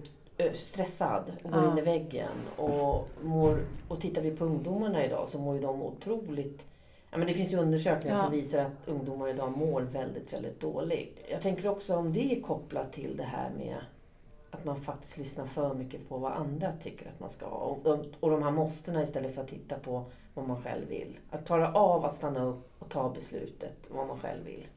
stressad 0.53 1.23
och 1.43 1.51
går 1.51 1.63
Ja. 1.63 1.71
in 1.71 1.77
i 1.77 1.81
väggen. 1.81 2.31
Och, 2.57 3.07
mår, 3.23 3.57
och 3.87 4.01
tittar 4.01 4.21
vi 4.21 4.31
på 4.31 4.45
ungdomarna 4.45 5.05
idag 5.05 5.29
så 5.29 5.39
mår 5.39 5.55
ju 5.55 5.61
de 5.61 5.81
otroligt 5.81 6.65
Ja, 7.13 7.17
men 7.17 7.27
det 7.27 7.33
finns 7.33 7.53
ju 7.53 7.57
undersökningar 7.57 8.17
Ja. 8.17 8.23
som 8.23 8.31
visar 8.31 8.59
att 8.59 8.87
ungdomar 8.87 9.27
idag 9.29 9.57
mår 9.57 9.81
väldigt, 9.81 10.33
väldigt 10.33 10.59
dåligt. 10.59 11.19
Jag 11.31 11.41
tänker 11.41 11.67
också 11.67 11.95
om 11.95 12.13
det 12.13 12.37
är 12.37 12.41
kopplat 12.41 12.93
till 12.93 13.17
det 13.17 13.23
här 13.23 13.49
med 13.57 13.75
att 14.51 14.65
man 14.65 14.81
faktiskt 14.81 15.17
lyssnar 15.17 15.45
för 15.45 15.73
mycket 15.73 16.09
på 16.09 16.17
vad 16.17 16.31
andra 16.31 16.71
tycker 16.81 17.09
att 17.09 17.19
man 17.19 17.29
ska. 17.29 17.45
Och, 17.45 17.85
och, 17.87 18.05
och 18.19 18.29
de 18.31 18.43
här 18.43 18.51
måstena 18.51 19.03
istället 19.03 19.35
för 19.35 19.41
att 19.41 19.47
titta 19.47 19.79
på 19.79 20.03
vad 20.33 20.47
man 20.47 20.63
själv 20.63 20.87
vill. 20.87 21.17
Att 21.29 21.45
klara 21.45 21.73
av 21.73 22.05
att 22.05 22.13
stanna 22.15 22.43
upp 22.43 22.69
och 22.79 22.89
ta 22.89 23.09
beslutet 23.09 23.77
vad 23.89 24.07
man 24.07 24.19
själv 24.19 24.45
vill. 24.45 24.67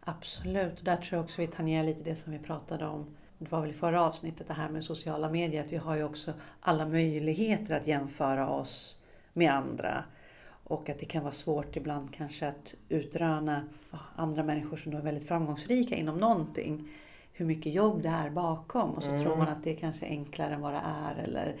Absolut, 0.00 0.78
och 0.78 0.84
där 0.84 0.96
tror 0.96 1.16
jag 1.18 1.24
också 1.24 1.40
vi 1.40 1.46
tangerar 1.46 1.84
lite 1.84 2.02
det 2.02 2.16
som 2.16 2.32
vi 2.32 2.38
pratade 2.38 2.86
om. 2.86 3.06
Det 3.42 3.52
var 3.52 3.60
väl 3.60 3.70
i 3.70 3.72
förra 3.72 4.02
avsnittet 4.02 4.48
det 4.48 4.54
här 4.54 4.68
med 4.68 4.84
sociala 4.84 5.28
medier. 5.28 5.64
Att 5.64 5.72
vi 5.72 5.76
har 5.76 5.96
ju 5.96 6.04
också 6.04 6.32
alla 6.60 6.86
möjligheter 6.88 7.76
att 7.76 7.86
jämföra 7.86 8.48
oss 8.48 8.96
med 9.32 9.52
andra. 9.52 10.04
Och 10.64 10.88
att 10.90 10.98
det 10.98 11.06
kan 11.06 11.22
vara 11.22 11.32
svårt 11.32 11.76
ibland 11.76 12.14
kanske 12.14 12.48
att 12.48 12.74
utröna 12.88 13.62
andra 14.16 14.42
människor 14.42 14.76
som 14.76 14.92
är 14.92 15.00
väldigt 15.00 15.28
framgångsrika 15.28 15.96
inom 15.96 16.16
någonting. 16.18 16.88
Hur 17.32 17.46
mycket 17.46 17.72
jobb 17.72 18.02
det 18.02 18.08
är 18.08 18.30
bakom. 18.30 18.90
Och 18.90 19.02
så 19.02 19.08
Mm. 19.08 19.22
tror 19.22 19.36
man 19.36 19.48
att 19.48 19.64
det 19.64 19.70
är 19.70 19.76
kanske 19.76 20.06
enklare 20.06 20.54
än 20.54 20.60
vad 20.60 20.72
det 20.72 20.82
är. 20.84 21.22
Eller, 21.24 21.56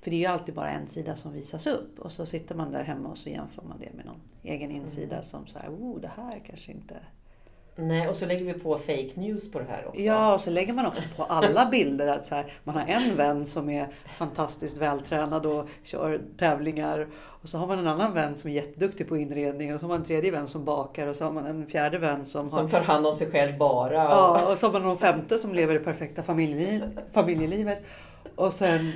för 0.00 0.10
det 0.10 0.16
är 0.16 0.20
ju 0.20 0.26
alltid 0.26 0.54
bara 0.54 0.70
en 0.70 0.88
sida 0.88 1.16
som 1.16 1.32
visas 1.32 1.66
upp. 1.66 1.98
Och 2.00 2.12
så 2.12 2.26
sitter 2.26 2.54
man 2.54 2.72
där 2.72 2.82
hemma 2.82 3.08
och 3.08 3.18
så 3.18 3.28
jämför 3.28 3.62
man 3.62 3.78
det 3.80 3.92
med 3.96 4.06
någon 4.06 4.20
egen 4.42 4.70
insida 4.70 5.22
som 5.22 5.46
så 5.46 5.58
här, 5.58 5.68
oh 5.68 6.00
det 6.00 6.10
här 6.16 6.42
kanske 6.46 6.72
inte 6.72 6.96
Nej, 7.80 8.08
och 8.08 8.16
så 8.16 8.26
lägger 8.26 8.44
vi 8.44 8.52
på 8.54 8.78
fake 8.78 9.10
news 9.14 9.50
på 9.50 9.58
det 9.58 9.64
här 9.68 9.86
också. 9.88 10.00
Ja, 10.00 10.34
och 10.34 10.40
så 10.40 10.50
lägger 10.50 10.72
man 10.72 10.86
också 10.86 11.02
på 11.16 11.24
alla 11.24 11.66
bilder 11.70 12.06
att 12.06 12.24
så 12.24 12.34
här, 12.34 12.52
man 12.64 12.74
har 12.76 12.86
en 12.86 13.16
vän 13.16 13.46
som 13.46 13.70
är 13.70 13.88
fantastiskt 14.18 14.76
vältränad 14.76 15.46
och 15.46 15.68
kör 15.82 16.20
tävlingar. 16.36 17.08
Och 17.42 17.48
så 17.48 17.58
har 17.58 17.66
man 17.66 17.78
en 17.78 17.86
annan 17.86 18.14
vän 18.14 18.36
som 18.36 18.50
är 18.50 18.54
jätteduktig 18.54 19.08
på 19.08 19.16
inredning 19.16 19.74
och 19.74 19.80
så 19.80 19.86
har 19.86 19.88
man 19.88 19.98
en 20.00 20.06
tredje 20.06 20.30
vän 20.30 20.46
som 20.46 20.64
bakar 20.64 21.06
och 21.06 21.16
så 21.16 21.24
har 21.24 21.32
man 21.32 21.46
en 21.46 21.66
fjärde 21.66 21.98
vän 21.98 22.26
som 22.26 22.52
har... 22.52 22.60
Som 22.60 22.70
tar 22.70 22.80
hand 22.80 23.06
om 23.06 23.16
sig 23.16 23.30
själv 23.30 23.58
bara. 23.58 24.04
Och, 24.08 24.38
Ja, 24.38 24.50
och 24.52 24.58
så 24.58 24.66
har 24.66 24.72
man 24.72 24.82
någon 24.82 24.98
femte 24.98 25.38
som 25.38 25.54
lever 25.54 25.74
det 25.74 25.80
perfekta 25.80 26.22
familjeliv, 26.22 26.98
familjelivet. 27.12 27.82
Och 28.34 28.52
sen 28.52 28.92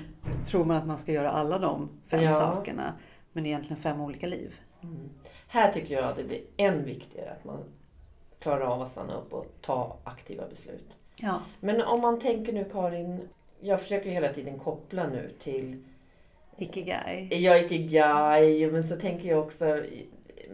tror 0.46 0.64
man 0.64 0.76
att 0.76 0.86
man 0.86 0.98
ska 0.98 1.12
göra 1.12 1.30
alla 1.30 1.58
de 1.58 1.88
fem 2.08 2.22
Ja. 2.22 2.32
sakerna. 2.32 2.92
Men 3.32 3.46
egentligen 3.46 3.82
fem 3.82 4.00
olika 4.00 4.26
liv. 4.26 4.54
Mm. 4.82 5.10
Här 5.48 5.72
tycker 5.72 5.94
jag 5.94 6.04
att 6.04 6.16
det 6.16 6.24
blir 6.24 6.40
än 6.56 6.84
viktigare 6.84 7.30
att 7.30 7.44
man 7.44 7.58
klarar 8.44 8.60
av 8.64 8.82
att 8.82 8.88
stanna 8.88 9.14
upp 9.14 9.32
och 9.32 9.46
ta 9.60 9.96
aktiva 10.04 10.48
beslut. 10.48 10.96
Ja. 11.20 11.40
Men 11.60 11.82
om 11.82 12.00
man 12.00 12.20
tänker 12.20 12.52
nu 12.52 12.64
Karin, 12.72 13.28
jag 13.60 13.80
försöker 13.80 14.10
hela 14.10 14.32
tiden 14.32 14.58
koppla 14.58 15.06
nu 15.06 15.32
till 15.38 15.84
Ikigai. 16.58 17.28
Är 17.30 17.64
ikigai, 17.64 18.70
men 18.70 18.84
så 18.84 18.96
tänker 18.96 19.28
jag 19.28 19.38
också 19.38 19.82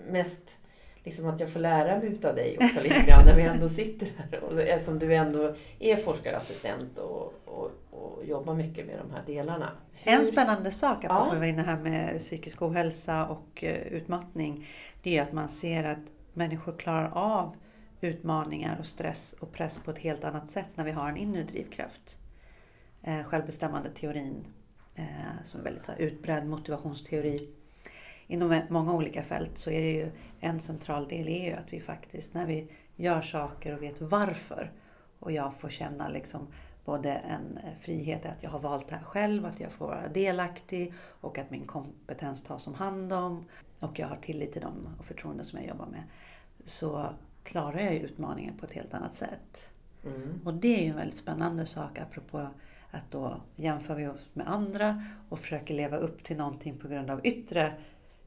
mest 0.08 0.58
liksom 1.04 1.28
att 1.28 1.40
jag 1.40 1.52
får 1.52 1.60
lära 1.60 1.98
mig 1.98 2.08
utav 2.08 2.34
dig 2.34 2.58
också 2.60 2.80
lite 2.82 3.06
grann 3.06 3.24
när 3.24 3.36
vi 3.36 3.42
ändå 3.42 3.68
sitter 3.68 4.08
här. 4.16 4.44
Och 4.44 4.60
eftersom 4.60 4.98
du 4.98 5.14
ändå 5.14 5.54
är 5.78 5.96
forskarassistent 5.96 6.98
och, 6.98 7.34
och, 7.44 7.70
och 7.90 8.24
jobbar 8.24 8.54
mycket 8.54 8.86
med 8.86 8.98
de 8.98 9.14
här 9.14 9.22
delarna. 9.26 9.70
Hur... 9.92 10.12
En 10.12 10.26
spännande 10.26 10.72
sak, 10.72 11.04
apropå 11.04 11.26
Ja. 11.26 11.30
vi 11.32 11.38
var 11.38 11.46
inne 11.46 11.62
här 11.62 11.78
med 11.78 12.18
psykisk 12.18 12.62
ohälsa 12.62 13.26
och 13.26 13.64
eh, 13.64 13.86
utmattning, 13.86 14.68
det 15.02 15.18
är 15.18 15.22
att 15.22 15.32
man 15.32 15.48
ser 15.48 15.84
att 15.84 15.98
människor 16.32 16.72
klarar 16.78 17.10
av 17.14 17.56
utmaningar 18.00 18.76
och 18.78 18.86
stress 18.86 19.34
och 19.40 19.52
press 19.52 19.78
på 19.78 19.90
ett 19.90 19.98
helt 19.98 20.24
annat 20.24 20.50
sätt 20.50 20.68
när 20.74 20.84
vi 20.84 20.90
har 20.90 21.08
en 21.08 21.16
inre 21.16 21.42
drivkraft. 21.42 22.18
Eh, 23.02 23.22
självbestämmande 23.22 23.90
teorin 23.90 24.46
eh, 24.94 25.44
som 25.44 25.60
är 25.60 25.64
väldigt 25.64 25.84
så 25.84 25.92
här, 25.92 25.98
utbredd 25.98 26.46
motivationsteori. 26.46 27.48
Inom 28.26 28.62
många 28.68 28.92
olika 28.94 29.22
fält 29.22 29.58
så 29.58 29.70
är 29.70 29.80
det 29.80 29.92
ju 29.92 30.10
en 30.40 30.60
central 30.60 31.08
del 31.08 31.28
är 31.28 31.44
ju 31.44 31.52
att 31.52 31.72
vi 31.72 31.80
faktiskt 31.80 32.34
när 32.34 32.46
vi 32.46 32.68
gör 32.96 33.22
saker 33.22 33.74
och 33.74 33.82
vet 33.82 34.00
varför 34.00 34.72
och 35.18 35.32
jag 35.32 35.54
får 35.54 35.68
känna 35.68 36.08
liksom 36.08 36.46
både 36.84 37.12
en 37.12 37.58
eh, 37.58 37.78
frihet 37.80 38.24
i 38.24 38.28
att 38.28 38.42
jag 38.42 38.50
har 38.50 38.58
valt 38.58 38.88
det 38.88 38.94
här 38.94 39.04
själv, 39.04 39.46
att 39.46 39.60
jag 39.60 39.72
får 39.72 39.86
vara 39.86 40.08
delaktig 40.08 40.94
och 41.20 41.38
att 41.38 41.50
min 41.50 41.66
kompetens 41.66 42.42
tas 42.42 42.66
om 42.66 42.74
hand 42.74 43.12
om 43.12 43.44
och 43.80 43.98
jag 43.98 44.06
har 44.06 44.16
tillit 44.16 44.52
till 44.52 44.62
dem 44.62 44.88
och 44.98 45.04
förtroende 45.04 45.44
som 45.44 45.58
jag 45.58 45.68
jobbar 45.68 45.86
med. 45.86 46.02
Så 46.64 47.06
klarar 47.42 47.80
jag 47.80 47.94
utmaningen 47.94 48.56
på 48.58 48.66
ett 48.66 48.72
helt 48.72 48.94
annat 48.94 49.14
sätt. 49.14 49.70
Mm. 50.04 50.40
Och 50.44 50.54
det 50.54 50.78
är 50.78 50.82
ju 50.82 50.90
en 50.90 50.96
väldigt 50.96 51.18
spännande 51.18 51.66
sak 51.66 51.98
apropå 51.98 52.46
att 52.90 53.10
då 53.10 53.40
jämför 53.56 53.94
vi 53.94 54.06
oss 54.06 54.26
med 54.32 54.48
andra 54.48 55.04
och 55.28 55.38
försöker 55.38 55.74
leva 55.74 55.96
upp 55.96 56.24
till 56.24 56.36
någonting 56.36 56.78
på 56.78 56.88
grund 56.88 57.10
av 57.10 57.26
yttre 57.26 57.72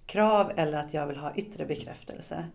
krav 0.06 0.52
eller 0.56 0.78
att 0.78 0.94
jag 0.94 1.08
vill 1.08 1.18
ha 1.18 1.36
yttre 1.36 1.66
bekräftelse. 1.66 2.46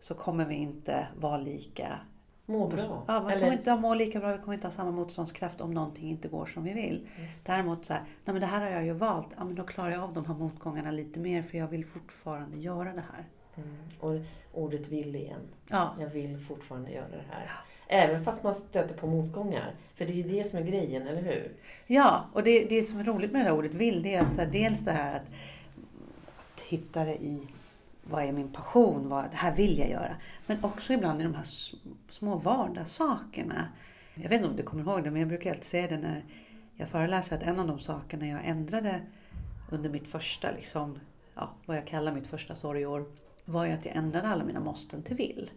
Så 0.00 0.14
kommer 0.14 0.44
vi 0.44 0.54
inte 0.54 1.08
vara 1.16 1.38
lika 1.38 1.98
Må 2.46 2.68
bra. 2.68 3.04
Ja, 3.08 3.20
man 3.20 3.30
Eller- 3.30 3.40
kommer 3.40 3.52
inte 3.52 3.72
att 3.72 3.80
må 3.80 3.94
lika 3.94 4.20
bra, 4.20 4.32
vi 4.32 4.38
kommer 4.38 4.54
inte 4.54 4.66
ha 4.66 4.72
samma 4.72 4.90
motståndskraft 4.90 5.60
om 5.60 5.74
någonting 5.74 6.10
inte 6.10 6.28
går 6.28 6.46
som 6.46 6.64
vi 6.64 6.72
vill. 6.72 7.08
Just 7.26 7.46
Däremot 7.46 7.86
så 7.86 7.92
här, 7.92 8.02
nej 8.02 8.32
men 8.32 8.40
det 8.40 8.46
här 8.46 8.60
har 8.60 8.70
jag 8.70 8.84
ju 8.84 8.92
valt, 8.92 9.28
ja 9.36 9.44
men 9.44 9.54
då 9.54 9.64
klarar 9.64 9.90
jag 9.90 10.02
av 10.02 10.14
de 10.14 10.26
här 10.26 10.34
motgångarna 10.34 10.90
lite 10.90 11.20
mer 11.20 11.42
för 11.42 11.58
jag 11.58 11.68
vill 11.68 11.86
fortfarande 11.86 12.56
göra 12.56 12.92
det 12.92 13.04
här. 13.12 13.24
Mm. 13.62 13.76
Och 14.00 14.26
ordet 14.52 14.88
vill 14.88 15.16
igen. 15.16 15.40
Ja, 15.68 15.94
Jag 16.00 16.06
vill 16.06 16.38
fortfarande 16.38 16.90
göra 16.90 17.08
det 17.08 17.24
här. 17.30 17.50
Även 17.92 18.24
fast 18.24 18.42
man 18.42 18.54
stöter 18.54 18.94
på 18.94 19.06
motgångar. 19.06 19.74
För 19.94 20.06
det 20.06 20.12
är 20.12 20.14
ju 20.14 20.22
det 20.22 20.44
som 20.44 20.58
är 20.58 20.62
grejen, 20.62 21.06
eller 21.06 21.22
hur? 21.22 21.52
ja 21.86 22.24
och 22.32 22.42
det, 22.42 22.64
det 22.64 22.84
som 22.84 23.00
är 23.00 23.04
roligt 23.04 23.32
med 23.32 23.40
det 23.40 23.44
här 23.44 23.56
ordet 23.56 23.74
vill, 23.74 24.02
det 24.02 24.14
är 24.14 24.22
att 24.22 24.36
här, 24.36 24.46
dels 24.46 24.80
det 24.80 24.92
här 24.92 25.16
att, 25.16 25.26
att 26.54 26.60
hitta 26.60 27.04
det 27.04 27.14
i 27.14 27.46
vad 28.02 28.24
är 28.24 28.32
min 28.32 28.52
passion, 28.52 29.08
vad, 29.08 29.24
det 29.24 29.36
här 29.36 29.54
vill 29.54 29.78
jag 29.78 29.90
göra. 29.90 30.16
Men 30.46 30.64
också 30.64 30.92
ibland 30.92 31.20
i 31.20 31.24
de 31.24 31.34
här 31.34 31.46
små 32.08 32.36
vardagssakerna. 32.36 33.68
Jag 34.14 34.28
vet 34.28 34.32
inte 34.32 34.48
om 34.48 34.56
du 34.56 34.62
kommer 34.62 34.82
ihåg 34.82 35.04
det, 35.04 35.10
men 35.10 35.20
jag 35.20 35.28
brukar 35.28 35.50
alltid 35.50 35.64
säga 35.64 35.88
det 35.88 35.98
när 35.98 36.24
jag 36.76 36.88
föreläser 36.88 37.36
att 37.36 37.42
en 37.42 37.60
av 37.60 37.66
de 37.66 37.78
sakerna 37.78 38.26
jag 38.26 38.40
ändrade 38.44 39.00
under 39.70 39.90
mitt 39.90 40.08
första, 40.08 40.50
liksom, 40.50 40.98
ja, 41.34 41.50
vad 41.66 41.76
jag 41.76 41.86
kallar 41.86 42.12
mitt 42.12 42.26
första 42.26 42.54
sorgeår, 42.54 43.04
var 43.50 43.64
ju 43.66 43.72
att 43.72 43.84
jag 43.84 43.96
ändrade 43.96 44.28
alla 44.28 44.44
mina 44.44 44.60
måsten 44.60 45.02
till 45.02 45.16
vill. 45.16 45.50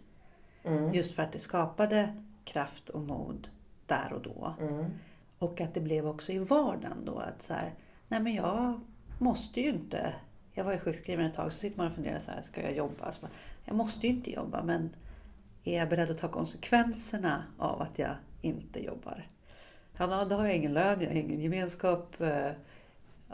Mm. 0.64 0.94
Just 0.94 1.14
för 1.14 1.22
att 1.22 1.32
det 1.32 1.38
skapade 1.38 2.22
kraft 2.44 2.88
och 2.88 3.00
mod 3.00 3.48
där 3.86 4.12
och 4.12 4.22
då. 4.22 4.54
Mm. 4.60 4.84
Och 5.38 5.60
att 5.60 5.74
det 5.74 5.80
blev 5.80 6.06
också 6.08 6.32
i 6.32 6.38
vardagen 6.38 7.04
då 7.04 7.18
att 7.18 7.42
så 7.42 7.54
här, 7.54 7.74
nej 8.08 8.20
men 8.20 8.34
jag 8.34 8.80
måste 9.18 9.60
ju 9.60 9.68
inte. 9.68 10.14
Jag 10.52 10.64
var 10.64 10.72
ju 10.72 10.78
sjukskriven 10.78 11.24
ett 11.26 11.34
tag 11.34 11.52
så 11.52 11.58
sitter 11.58 11.76
man 11.78 11.86
och 11.86 11.92
funderar 11.92 12.18
så 12.18 12.30
här, 12.30 12.42
ska 12.42 12.62
jag 12.62 12.76
jobba? 12.76 13.12
Så 13.12 13.26
jag 13.64 13.76
måste 13.76 14.06
ju 14.06 14.12
inte 14.12 14.30
jobba 14.32 14.62
men 14.62 14.90
är 15.64 15.78
jag 15.78 15.88
beredd 15.88 16.10
att 16.10 16.18
ta 16.18 16.28
konsekvenserna 16.28 17.44
av 17.58 17.82
att 17.82 17.98
jag 17.98 18.14
inte 18.42 18.84
jobbar? 18.84 19.26
Ja, 19.98 20.24
då- 20.24 20.36
har 20.36 20.44
jag 20.46 20.56
ingen 20.56 20.72
lön, 20.72 21.00
jag 21.00 21.08
har 21.08 21.14
ingen 21.14 21.40
gemenskap. 21.40 22.20
Eh, 22.20 22.50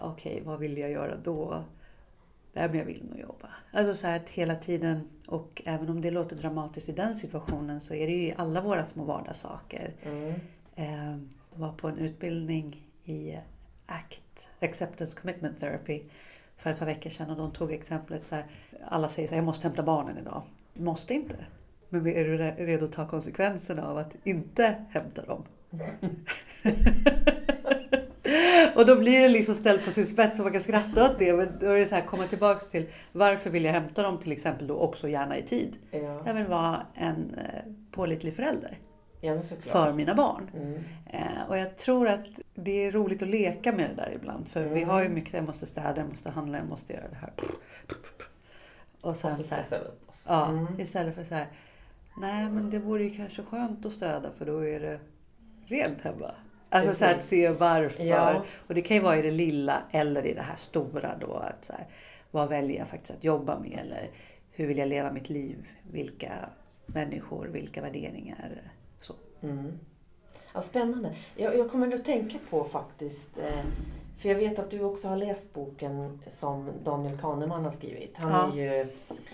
Okej, 0.03 0.43
vad 0.45 0.59
vill 0.59 0.79
jag 0.79 0.91
göra 0.91 1.17
då? 1.17 1.65
Nej, 2.53 2.69
men 2.69 2.79
jag 2.79 2.85
vill 2.85 3.05
nog 3.11 3.21
jobba. 3.21 3.49
Alltså 3.73 3.95
så 3.95 4.07
här 4.07 4.17
att 4.17 4.29
hela 4.29 4.55
tiden, 4.57 5.09
och 5.27 5.63
även 5.65 5.89
om 5.89 6.01
det 6.01 6.11
låter 6.11 6.37
dramatiskt 6.37 6.89
i 6.89 6.93
den 6.93 7.15
situationen 7.15 7.81
så 7.81 7.95
är 7.95 8.07
det 8.07 8.13
ju 8.13 8.23
i 8.23 8.35
alla 8.37 8.61
våra 8.61 8.85
små 8.85 9.05
vardagssaker. 9.05 9.93
Mm. 10.03 10.35
Eh, 10.77 11.19
var 11.55 11.73
på 11.73 11.89
en 11.89 11.99
utbildning 11.99 12.87
i 13.05 13.37
ACT, 13.87 14.49
Acceptance 14.61 15.21
Commitment 15.21 15.61
Therapy, 15.61 16.03
för 16.57 16.71
ett 16.71 16.79
par 16.79 16.87
veckor 16.87 17.11
sedan 17.11 17.31
och 17.31 17.37
de 17.37 17.51
tog 17.53 17.73
exemplet 17.73 18.27
så 18.27 18.35
här. 18.35 18.47
Alla 18.85 19.09
säger 19.09 19.29
så 19.29 19.35
här, 19.35 19.39
jag 19.39 19.47
måste 19.47 19.67
hämta 19.67 19.83
barnen 19.83 20.19
idag. 20.19 20.43
Måste 20.75 21.15
inte. 21.15 21.37
Men 21.89 22.07
är 22.07 22.25
du 22.25 22.39
re- 22.39 22.57
redo 22.67 22.85
att 22.85 22.93
ta 22.93 23.09
konsekvenserna 23.09 23.89
av 23.89 23.99
att 23.99 24.13
inte 24.25 24.85
hämta 24.91 25.23
dem? 25.27 25.45
och 28.81 28.87
då 28.87 28.97
blir 28.97 29.21
det 29.21 29.29
liksom 29.29 29.55
ställt 29.55 29.85
på 29.85 29.91
sin 29.91 30.07
spets 30.07 30.39
och 30.39 30.45
man 30.45 30.53
kan 30.53 30.63
skratta 30.63 31.05
åt 31.05 31.19
det. 31.19 31.33
Men 31.33 31.59
då 31.61 31.67
är 31.67 31.79
det 31.79 31.87
så 31.87 31.95
här, 31.95 32.03
komma 32.03 32.27
tillbaks 32.27 32.71
till 32.71 32.87
varför 33.13 33.51
vill 33.51 33.65
jag 33.65 33.73
hämta 33.73 34.03
dem 34.03 34.19
till 34.19 34.33
exempel 34.33 34.67
då 34.67 34.75
också 34.77 35.09
gärna 35.09 35.39
i 35.39 35.43
tid? 35.43 35.77
Ja. 35.91 36.23
Jag 36.27 36.35
vill 36.35 36.47
vara 36.47 36.87
en 36.95 37.35
eh, 37.35 37.73
pålitlig 37.91 38.35
förälder 38.37 38.79
ja, 39.21 39.43
för 39.67 39.93
mina 39.93 40.15
barn. 40.15 40.51
Mm. 40.55 40.75
Eh, 41.07 41.49
och 41.49 41.59
jag 41.59 41.77
tror 41.79 42.09
att 42.09 42.27
det 42.55 42.85
är 42.85 42.93
roligt 42.93 43.23
att 43.23 43.29
leka 43.29 43.73
med 43.73 43.91
det 43.91 44.03
där 44.03 44.13
ibland. 44.15 44.49
För 44.49 44.63
vi 44.65 44.83
Mm. 44.83 44.89
har 44.89 45.03
ju 45.03 45.09
mycket, 45.09 45.35
jag 45.35 45.45
måste 45.45 45.67
städa, 45.67 45.95
jag 45.97 46.09
måste 46.09 46.31
handla, 46.31 46.59
jag 46.59 46.67
måste 46.69 46.93
göra 46.93 47.09
det 47.11 47.17
här. 47.17 47.33
Och 49.01 49.11
Och 49.11 49.17
sen 49.17 49.31
så 49.37 49.43
så 49.43 49.47
stressar 49.47 49.79
vi 49.79 49.85
upp 49.85 50.09
oss. 50.09 50.25
ja, 50.29 50.49
Mm. 50.49 50.81
istället 50.81 51.15
för 51.15 51.25
så 51.25 51.35
här, 51.35 51.47
nej 52.21 52.49
men 52.51 52.71
det 52.71 52.79
vore 52.79 53.03
ju 53.05 53.11
kanske 53.11 53.43
skönt 53.43 53.87
att 53.87 53.93
städa 53.93 54.31
för 54.39 54.47
då 54.47 54.67
är 54.67 54.81
det 54.81 54.99
rent 55.67 56.01
hemma. 56.01 56.31
Alltså 56.71 56.95
så 56.95 57.05
att 57.05 57.23
se 57.25 57.49
varför. 57.51 58.05
Ja. 58.05 58.45
Och 58.67 58.75
det 58.75 58.83
kan 58.83 58.97
ju 58.97 59.03
vara 59.03 59.17
i 59.17 59.23
det 59.23 59.31
lilla 59.31 59.83
eller 59.91 60.27
i 60.27 60.35
det 60.35 60.43
här 60.43 60.57
stora 60.57 61.17
då. 61.21 61.35
Att 61.35 61.65
så 61.65 61.73
här, 61.73 61.87
vad 62.31 62.49
väljer 62.49 62.79
jag 62.79 62.89
faktiskt 62.89 63.11
att 63.19 63.25
jobba 63.25 63.59
med? 63.59 63.79
Eller 63.81 64.11
hur 64.51 64.67
vill 64.67 64.79
jag 64.79 64.89
leva 64.89 65.13
mitt 65.13 65.29
liv? 65.31 65.69
Vilka 65.91 66.33
människor, 66.87 67.47
vilka 67.47 67.81
värderingar? 67.83 68.63
Så. 69.01 69.15
Mm. 69.43 69.73
Ja, 70.55 70.61
spännande. 70.61 71.15
Jag, 71.37 71.59
jag 71.59 71.71
kommer 71.71 71.95
att 71.95 72.05
tänka 72.05 72.39
på 72.51 72.65
faktiskt, 72.65 73.39
eh, 73.39 73.65
för 74.19 74.29
jag 74.29 74.37
vet 74.37 74.59
att 74.59 74.71
du 74.71 74.83
också 74.83 75.09
har 75.09 75.17
läst 75.17 75.53
boken 75.55 76.21
som 76.31 76.71
Daniel 76.85 77.19
Kahneman 77.19 77.65
har 77.65 77.71
skrivit. 77.71 78.17
Han 78.17 78.59
Ja. 78.59 78.63
ju, 78.63 78.87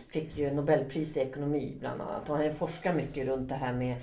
fick 0.08 0.36
ju 0.38 0.50
Nobelpris 0.54 1.16
i 1.16 1.20
ekonomi 1.20 1.76
bland 1.80 2.00
annat 2.00 2.30
och 2.30 2.36
han 2.36 2.54
forskar 2.54 2.94
mycket 2.94 3.26
runt 3.26 3.48
det 3.48 3.54
här 3.54 3.72
med 3.72 3.96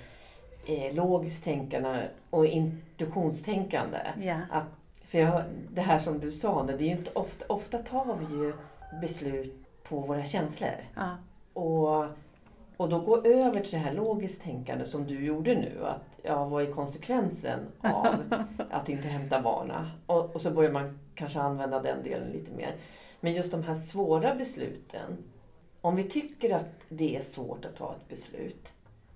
eh, 0.65 0.93
logiskt 0.93 1.43
tänkande 1.43 2.07
och 2.29 2.45
intuitionstänkande. 2.45 3.99
Ja. 4.21 4.37
Att, 4.51 4.67
för 5.05 5.19
jag, 5.19 5.43
det 5.73 5.81
här 5.81 5.99
som 5.99 6.19
du 6.19 6.31
sa, 6.31 6.63
det 6.63 6.73
är 6.73 6.81
inte 6.81 7.11
ofta, 7.13 7.45
ofta 7.47 7.77
tar 7.77 8.17
vi 8.19 8.35
ju 8.35 8.53
beslut 9.01 9.65
på 9.83 9.99
våra 9.99 10.23
känslor. 10.23 10.75
Ja. 10.95 11.17
Och, 11.53 12.05
och 12.77 12.89
då 12.89 12.99
gå 12.99 13.23
över 13.23 13.59
till 13.59 13.71
det 13.71 13.77
här 13.77 13.93
logiskt 13.93 14.43
tänkande 14.43 14.85
som 14.85 15.07
du 15.07 15.25
gjorde 15.25 15.55
nu. 15.55 15.85
Att, 15.85 16.19
ja, 16.23 16.45
vad 16.45 16.63
är 16.63 16.71
konsekvensen 16.71 17.59
av 17.81 18.15
att 18.69 18.89
inte 18.89 19.07
hämta 19.07 19.41
barna? 19.41 19.91
Och, 20.05 20.35
och 20.35 20.41
så 20.41 20.51
börjar 20.51 20.71
man 20.71 20.99
kanske 21.15 21.39
använda 21.39 21.79
den 21.79 22.03
delen 22.03 22.31
lite 22.31 22.51
mer. 22.51 22.75
Men 23.19 23.33
just 23.33 23.51
de 23.51 23.63
här 23.63 23.75
svåra 23.75 24.35
besluten. 24.35 25.17
Om 25.81 25.95
vi 25.95 26.03
tycker 26.03 26.55
att 26.55 26.85
det 26.89 27.15
är 27.15 27.21
svårt 27.21 27.65
att 27.65 27.75
ta 27.75 27.95
ett 27.95 28.09
beslut 28.09 28.72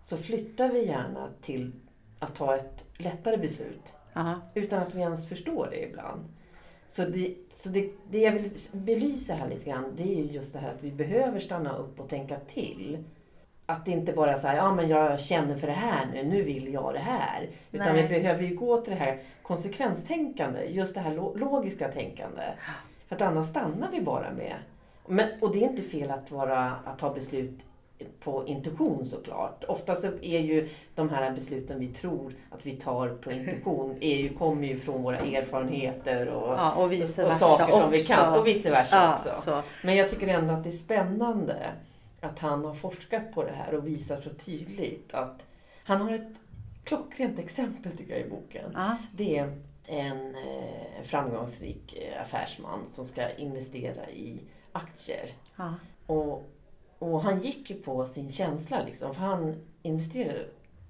så 0.10 0.18
flyttar 0.18 0.70
vi 0.70 0.86
gärna 0.86 1.30
till 1.42 1.72
att 2.20 2.36
ta 2.36 2.56
ett 2.56 2.86
lättare 2.98 3.38
beslut. 3.38 3.94
Ja. 4.14 4.42
Utan 4.54 4.80
att 4.82 4.96
vi 4.96 5.00
ens 5.02 5.30
förstår 5.30 5.68
det 5.72 5.84
ibland. 5.90 6.22
Så, 6.88 7.02
det, 7.06 7.36
så 7.56 7.70
det, 7.70 7.90
det 8.10 8.20
jag 8.20 8.32
vill 8.32 8.52
belysa 8.72 9.34
här 9.34 9.50
lite 9.50 9.70
grann, 9.70 9.94
det 9.98 10.04
är 10.04 10.24
ju 10.24 10.32
just 10.32 10.54
det 10.54 10.60
här 10.60 10.70
att 10.70 10.84
vi 10.84 10.92
behöver 10.92 11.40
stanna 11.40 11.78
upp 11.78 12.00
och 12.00 12.10
tänka 12.10 12.40
till. 12.40 13.04
Att 13.66 13.86
det 13.86 13.92
inte 13.92 14.14
bara 14.14 14.38
säga, 14.38 14.56
ja 14.56 14.76
men 14.76 14.88
jag 14.90 15.20
känner 15.20 15.56
för 15.56 15.68
det 15.68 15.74
här 15.74 16.06
nu, 16.14 16.24
nu 16.24 16.42
vill 16.42 16.74
jag 16.74 16.94
det 16.94 17.00
här. 17.00 17.50
Utan 17.72 17.94
Nej. 17.96 18.04
vi 18.04 18.10
behöver 18.10 18.44
ju 18.44 18.56
gå 18.56 18.82
till 18.82 18.94
det 18.94 19.00
här 19.00 19.22
konsekvenstänkande, 19.42 20.66
just 20.66 20.96
det 20.96 21.02
här 21.02 21.16
lo- 21.16 21.36
logiska 21.36 21.92
tänkande. 21.92 22.42
För 23.08 23.16
att 23.16 23.22
annars 23.22 23.46
stannar 23.48 23.92
vi 23.92 24.02
bara 24.02 24.32
med, 24.32 24.56
men, 25.08 25.28
och 25.42 25.54
det 25.54 25.64
är 25.64 25.70
inte 25.70 25.82
fel 25.82 26.12
att, 26.12 26.32
vara, 26.32 26.72
att 26.72 27.00
ta 27.00 27.14
beslut 27.14 27.66
på 28.20 28.48
intuition 28.48 29.06
såklart. 29.06 29.64
Ofta 29.68 29.96
så 29.96 30.08
är 30.22 30.40
ju 30.40 30.70
de 30.96 31.10
här 31.10 31.32
besluten 31.32 31.80
vi 31.80 31.88
tror 31.88 32.34
att 32.50 32.66
vi 32.66 32.72
tar 32.72 33.10
på 33.10 33.32
intuition 33.32 33.98
är 34.02 34.18
ju, 34.18 34.30
kommer 34.34 34.68
ju 34.68 34.78
från 34.78 35.04
våra 35.04 35.18
erfarenheter 35.18 36.28
och, 36.28 36.54
Ja, 36.54 36.74
och 36.74 36.84
och 37.26 37.32
saker 37.32 37.72
som 37.72 37.92
vi 37.92 38.04
kan. 38.04 38.40
Och 38.40 38.48
vice 38.48 38.72
versa 38.72 38.96
Ja, 38.96 39.14
också. 39.14 39.42
så. 39.42 39.62
Men 39.84 39.96
jag 39.96 40.10
tycker 40.10 40.28
ändå 40.28 40.54
att 40.54 40.64
det 40.64 40.70
är 40.70 40.72
spännande 40.72 41.72
att 42.22 42.40
han 42.40 42.66
har 42.66 42.74
forskat 42.74 43.34
på 43.34 43.44
det 43.44 43.52
här 43.52 43.76
och 43.76 43.88
visat 43.88 44.24
så 44.24 44.30
tydligt 44.30 45.14
att 45.14 45.46
han 45.84 46.02
har 46.02 46.12
ett 46.12 46.36
klockrent 46.84 47.40
exempel 47.40 47.98
tycker 47.98 48.18
jag 48.18 48.28
i 48.28 48.30
boken. 48.30 48.72
Ja. 48.74 48.98
Det 49.12 49.38
är 49.38 49.58
en 49.86 50.36
eh, 50.36 51.04
framgångsrik 51.04 51.98
eh, 51.98 52.22
affärsman 52.22 52.86
som 52.86 53.06
ska 53.06 53.30
investera 53.36 54.10
i 54.10 54.42
aktier. 54.72 55.30
Och 56.06 56.50
Och 57.00 57.22
han 57.22 57.42
gick 57.42 57.70
ju 57.70 57.76
på 57.76 58.06
sin 58.06 58.32
känsla 58.32 58.84
liksom, 58.84 59.14
för 59.14 59.22
han 59.22 59.56
investerade 59.82 60.46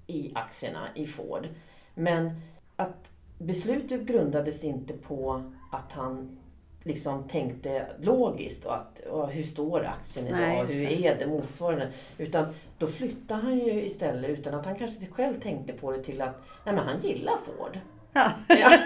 i 0.06 0.32
aktierna 0.34 0.88
i 0.94 1.06
Ford. 1.06 1.48
Men 1.94 2.40
att 2.76 3.10
beslutet 3.38 4.00
grundades 4.00 4.64
inte 4.64 4.92
på 4.92 5.42
att 5.72 5.92
han 5.92 6.38
liksom 6.82 7.28
tänkte 7.28 7.86
logiskt 8.00 8.64
och 8.64 8.74
att 8.74 9.00
och 9.00 9.28
hur 9.28 9.42
står 9.42 9.84
aktien 9.84 10.26
idag, 10.26 10.38
Nej, 10.38 10.66
hur 10.66 10.86
det. 10.86 11.06
är 11.06 11.18
det 11.18 11.26
motsvarande. 11.26 11.92
Utan 12.18 12.54
då 12.78 12.86
flyttade 12.86 13.42
han 13.42 13.58
ju 13.58 13.84
istället 13.84 14.30
utan 14.30 14.54
att 14.54 14.66
han 14.66 14.74
kanske 14.74 15.06
själv 15.06 15.40
tänkte 15.40 15.72
på 15.72 15.92
det 15.92 16.02
till 16.02 16.22
att 16.22 16.42
nej 16.64 16.74
men 16.74 16.84
han 16.84 17.00
gillar 17.00 17.36
Ford. 17.36 17.78
Ja. 18.12 18.30
Ja. 18.48 18.78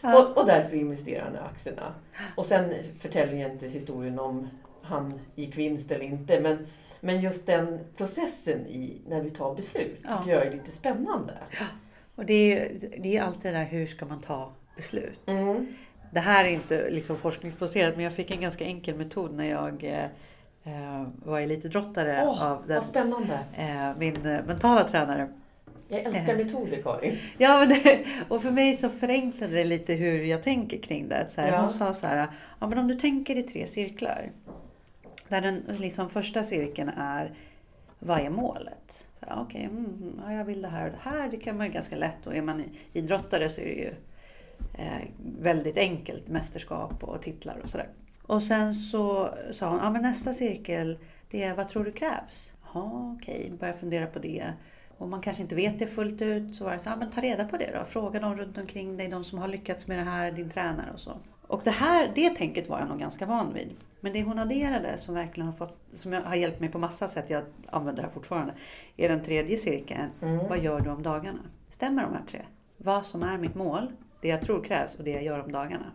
och, 0.18 0.38
och 0.38 0.46
därför 0.46 0.76
investerar 0.76 1.24
han 1.24 1.34
i 1.34 1.38
aktierna. 1.38 1.94
Och 2.34 2.46
sen 2.46 2.74
förtäljer 2.98 3.42
jag 3.42 3.52
inte 3.52 3.68
historien 3.68 4.18
om 4.18 4.48
han 4.90 5.20
gick 5.34 5.58
vinst 5.58 5.90
eller 5.90 6.04
inte. 6.04 6.40
Men, 6.40 6.66
men 7.00 7.20
just 7.20 7.46
den 7.46 7.78
processen 7.96 8.66
i 8.66 9.00
när 9.08 9.20
vi 9.20 9.30
tar 9.30 9.54
beslut 9.54 9.96
tycker 9.98 10.10
Ja. 10.26 10.32
jag 10.32 10.46
är 10.46 10.50
lite 10.50 10.70
spännande. 10.70 11.34
Och 12.14 12.26
det 12.26 12.32
är, 12.58 12.72
det 13.02 13.16
är 13.16 13.22
alltid 13.22 13.52
det 13.54 13.58
där 13.58 13.64
hur 13.64 13.86
ska 13.86 14.06
man 14.06 14.20
ta 14.20 14.52
beslut. 14.76 15.20
Mm. 15.26 15.66
Det 16.12 16.20
här 16.20 16.44
är 16.44 16.48
inte 16.48 16.90
liksom 16.90 17.16
forskningsbaserat 17.16 17.94
men 17.96 18.04
jag 18.04 18.12
fick 18.14 18.30
en 18.34 18.40
ganska 18.40 18.64
enkel 18.64 18.94
metod 18.96 19.34
när 19.34 19.50
jag 19.50 19.84
eh, 19.84 20.04
eh, 20.64 21.06
var 21.24 21.40
elitidrottare 21.40 22.24
Åh, 22.26 22.44
av 22.52 22.66
den, 22.66 22.76
vad 22.76 22.84
spännande! 22.84 23.38
eh, 23.58 23.98
min 23.98 24.26
eh, 24.26 24.44
mentala 24.46 24.84
tränare. 24.88 25.28
Jag 25.88 26.06
älskar 26.06 26.36
metoder 26.36 26.82
Karin. 26.82 27.18
Ja, 27.38 27.66
det, 27.66 28.04
och 28.28 28.42
för 28.42 28.50
mig 28.50 28.76
så 28.76 28.88
förenklade 28.88 29.52
det 29.54 29.64
lite 29.64 29.94
hur 29.94 30.24
jag 30.24 30.42
tänker 30.42 30.78
kring 30.78 31.08
det. 31.08 31.26
Så 31.34 31.40
här, 31.40 31.48
Ja. 31.52 31.60
Hon 31.60 31.68
sa 31.72 31.94
så 31.94 32.06
här, 32.06 32.26
ja, 32.60 32.66
men 32.68 32.78
om 32.78 32.88
du 32.88 32.94
tänker 32.94 33.36
i 33.36 33.42
tre 33.42 33.66
cirklar. 33.66 34.30
Där 35.30 35.40
den 35.40 35.62
liksom, 35.78 36.10
första 36.10 36.44
cirkeln 36.44 36.88
är, 36.88 37.32
vad 37.98 38.20
är 38.20 38.30
målet? 38.30 39.06
Okej, 39.20 39.32
okay, 39.32 39.42
Okej, 39.42 39.64
mm, 39.64 40.20
ja, 40.26 40.32
jag 40.32 40.44
vill 40.44 40.62
det 40.62 40.68
här 40.68 40.86
och 40.86 40.92
det 40.92 41.10
här. 41.10 41.28
Det 41.28 41.36
kan 41.36 41.56
man 41.56 41.66
ju 41.66 41.72
ganska 41.72 41.96
lätt. 41.96 42.26
Och 42.26 42.36
är 42.36 42.42
man 42.42 42.64
idrottare 42.92 43.50
så 43.50 43.60
är 43.60 43.64
det 43.64 43.70
ju 43.70 43.94
eh, 44.78 45.08
väldigt 45.40 45.76
enkelt. 45.76 46.28
Mästerskap 46.28 47.04
och 47.04 47.22
titlar 47.22 47.58
och 47.62 47.70
sådär. 47.70 47.88
Och 48.22 48.42
sen 48.42 48.74
så 48.74 49.34
sa 49.50 49.70
hon, 49.70 49.78
ja 49.78 49.90
men 49.90 50.02
nästa 50.02 50.34
cirkel, 50.34 50.98
det 51.30 51.42
är 51.42 51.54
vad 51.54 51.68
tror 51.68 51.84
du 51.84 51.92
krävs? 51.92 52.52
Ja, 52.74 53.16
okej, 53.18 53.52
börja 53.60 53.72
fundera 53.72 54.06
på 54.06 54.18
det. 54.18 54.52
Och 54.98 55.08
man 55.08 55.20
kanske 55.20 55.42
inte 55.42 55.54
vet 55.54 55.78
det 55.78 55.86
fullt 55.86 56.22
ut, 56.22 56.54
så 56.54 56.64
var 56.64 56.72
det 56.72 56.78
så, 56.78 56.88
ja 56.88 56.96
men 56.96 57.10
ta 57.10 57.20
reda 57.20 57.44
på 57.44 57.56
det 57.56 57.70
då. 57.74 57.84
Fråga 57.84 58.20
dem 58.20 58.36
runt 58.36 58.58
omkring 58.58 58.96
dig, 58.96 59.08
de 59.08 59.24
som 59.24 59.38
har 59.38 59.48
lyckats 59.48 59.86
med 59.86 59.98
det 59.98 60.10
här, 60.10 60.32
din 60.32 60.50
tränare 60.50 60.90
och 60.92 61.00
så. 61.00 61.12
Och 61.46 61.60
det 61.64 61.70
här, 61.70 62.12
det 62.14 62.30
tänket 62.30 62.68
var 62.68 62.78
jag 62.78 62.88
nog 62.88 62.98
ganska 62.98 63.26
van 63.26 63.54
vid. 63.54 63.70
Men 64.00 64.12
det 64.12 64.22
hon 64.22 64.38
adderade 64.38 64.98
som 64.98 65.14
verkligen 65.14 65.46
har 65.46 65.54
fått, 65.54 65.78
som 65.92 66.12
har 66.12 66.34
hjälpt 66.34 66.60
mig 66.60 66.68
på 66.68 66.78
massa 66.78 67.08
sätt, 67.08 67.30
jag 67.30 67.44
använder 67.66 68.02
det 68.02 68.08
här 68.08 68.14
fortfarande, 68.14 68.54
är 68.96 69.08
den 69.08 69.24
tredje 69.24 69.58
cirkeln. 69.58 70.10
Mm. 70.22 70.48
Vad 70.48 70.58
gör 70.58 70.80
du 70.80 70.90
om 70.90 71.02
dagarna? 71.02 71.40
Stämmer 71.68 72.02
de 72.02 72.12
här 72.12 72.22
tre? 72.28 72.42
Vad 72.76 73.06
som 73.06 73.22
är 73.22 73.38
mitt 73.38 73.54
mål, 73.54 73.92
det 74.20 74.28
jag 74.28 74.42
tror 74.42 74.64
krävs 74.64 74.94
och 74.94 75.04
det 75.04 75.10
jag 75.10 75.24
gör 75.24 75.44
om 75.44 75.52
dagarna. 75.52 75.92